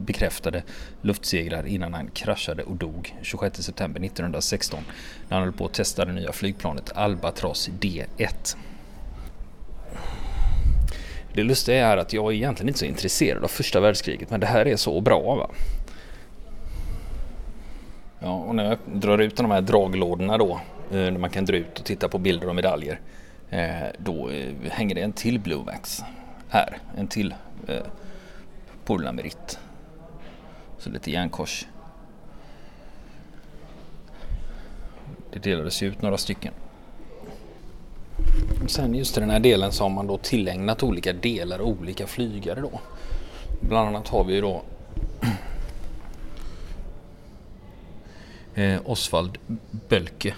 bekräftade 0.06 0.64
luftsegrar 1.02 1.68
innan 1.68 1.94
han 1.94 2.08
kraschade 2.08 2.64
och 2.64 2.76
dog 2.76 3.16
26 3.22 3.64
september 3.64 4.02
1916. 4.02 4.80
När 5.30 5.38
han 5.38 5.44
höll 5.44 5.54
på 5.54 5.66
att 5.66 5.74
testa 5.74 6.06
det 6.06 6.14
nya 6.14 6.32
flygplanet 6.32 6.92
Albatross 6.96 7.70
D1. 7.80 8.58
Det 11.34 11.44
lustiga 11.44 11.88
är 11.88 11.98
att 11.98 12.14
jag 12.14 12.32
är 12.32 12.36
egentligen 12.36 12.68
inte 12.68 12.80
så 12.80 12.86
intresserad 12.86 13.44
av 13.44 13.48
första 13.48 13.80
världskriget 13.80 14.30
men 14.30 14.40
det 14.40 14.48
här 14.48 14.68
är 14.68 14.76
så 14.76 15.02
bra. 15.02 15.36
Va? 15.36 15.50
Ja, 18.20 18.34
och 18.34 18.56
när 18.56 18.64
jag 18.64 18.78
drar 18.86 19.18
ut 19.18 19.38
de 19.38 19.52
här 19.52 19.62
draglådorna 19.62 20.38
då, 20.38 20.62
när 20.90 21.18
man 21.18 21.30
kan 21.30 21.46
dra 21.46 21.56
ut 21.58 21.80
och 21.80 21.86
titta 21.86 22.10
på 22.10 22.18
bilder 22.18 22.50
och 22.50 22.56
medaljer, 22.56 23.00
eh, 23.50 23.88
då 23.98 24.30
eh, 24.30 24.54
hänger 24.72 24.96
det 24.96 25.02
en 25.02 25.14
till 25.14 25.40
Bluemax 25.40 26.04
här. 26.50 26.78
En 26.98 27.08
till 27.08 27.36
Pour 28.86 29.12
Så 30.78 30.90
lite 30.90 31.12
järnkors. 31.12 31.68
Det 35.32 35.40
delades 35.40 35.84
ut 35.84 36.02
några 36.02 36.18
stycken. 36.18 36.54
Sen 38.68 38.96
just 38.96 39.18
i 39.18 39.20
den 39.20 39.30
här 39.30 39.40
delen 39.40 39.72
så 39.72 39.84
har 39.84 39.90
man 39.90 40.08
då 40.08 40.18
tillägnat 40.18 40.84
olika 40.84 41.14
delar 41.14 41.60
och 41.60 41.68
olika 41.68 42.08
flygare 42.08 42.62
då. 42.62 42.80
Bland 43.62 43.88
annat 43.88 44.08
har 44.08 44.24
vi 44.24 44.42
då 44.42 44.64
Osvald 48.86 49.38
Bölke. 49.90 50.34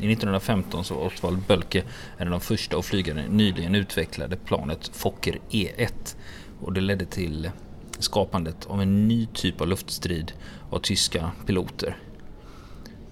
I 0.00 0.12
1915 0.12 0.84
så 0.84 0.94
var 0.94 1.06
Oswald 1.06 1.38
Bölke 1.48 1.82
en 2.16 2.26
av 2.26 2.30
de 2.30 2.40
första 2.40 2.78
att 2.78 2.84
flyga 2.84 3.14
det 3.14 3.28
nyligen 3.28 3.74
utvecklade 3.74 4.36
planet 4.36 4.90
Fokker 4.92 5.38
E1 5.50 6.16
och 6.60 6.72
det 6.72 6.80
ledde 6.80 7.04
till 7.04 7.50
skapandet 7.98 8.66
av 8.66 8.82
en 8.82 9.08
ny 9.08 9.26
typ 9.26 9.60
av 9.60 9.68
luftstrid 9.68 10.32
av 10.70 10.78
tyska 10.78 11.30
piloter. 11.46 11.96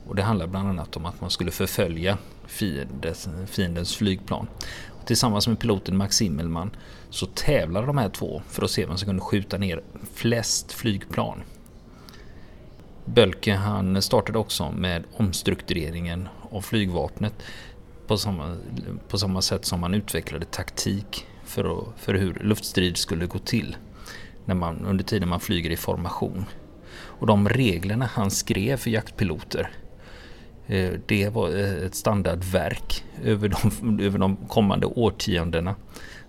Och 0.06 0.16
det 0.16 0.22
handlar 0.22 0.46
bland 0.46 0.68
annat 0.68 0.96
om 0.96 1.06
att 1.06 1.20
man 1.20 1.30
skulle 1.30 1.50
förfölja 1.50 2.18
fiendens, 2.46 3.28
fiendens 3.46 3.96
flygplan. 3.96 4.46
Och 4.88 5.06
tillsammans 5.06 5.48
med 5.48 5.58
piloten 5.58 5.96
Max 5.96 6.22
Immelmann 6.22 6.70
så 7.10 7.26
tävlade 7.26 7.86
de 7.86 7.98
här 7.98 8.08
två 8.08 8.42
för 8.48 8.64
att 8.64 8.70
se 8.70 8.86
vem 8.86 8.96
som 8.96 9.06
kunde 9.06 9.22
skjuta 9.22 9.58
ner 9.58 9.82
flest 10.14 10.72
flygplan. 10.72 11.42
Bölke 13.04 13.54
han 13.54 14.02
startade 14.02 14.38
också 14.38 14.70
med 14.72 15.04
omstruktureringen 15.16 16.28
och 16.52 16.64
flygvapnet 16.64 17.34
på 18.06 18.16
samma, 18.16 18.56
på 19.08 19.18
samma 19.18 19.42
sätt 19.42 19.64
som 19.64 19.80
man 19.80 19.94
utvecklade 19.94 20.44
taktik 20.44 21.26
för, 21.44 21.78
att, 21.78 22.00
för 22.00 22.14
hur 22.14 22.34
luftstrid 22.34 22.96
skulle 22.96 23.26
gå 23.26 23.38
till 23.38 23.76
när 24.44 24.54
man, 24.54 24.86
under 24.86 25.04
tiden 25.04 25.28
man 25.28 25.40
flyger 25.40 25.70
i 25.70 25.76
formation. 25.76 26.44
Och 26.94 27.26
de 27.26 27.48
reglerna 27.48 28.10
han 28.12 28.30
skrev 28.30 28.76
för 28.76 28.90
jaktpiloter 28.90 29.70
eh, 30.66 30.92
det 31.06 31.28
var 31.28 31.48
ett 31.86 31.94
standardverk 31.94 33.04
över 33.24 33.48
de, 33.48 34.00
över 34.04 34.18
de 34.18 34.36
kommande 34.36 34.86
årtiondena. 34.86 35.74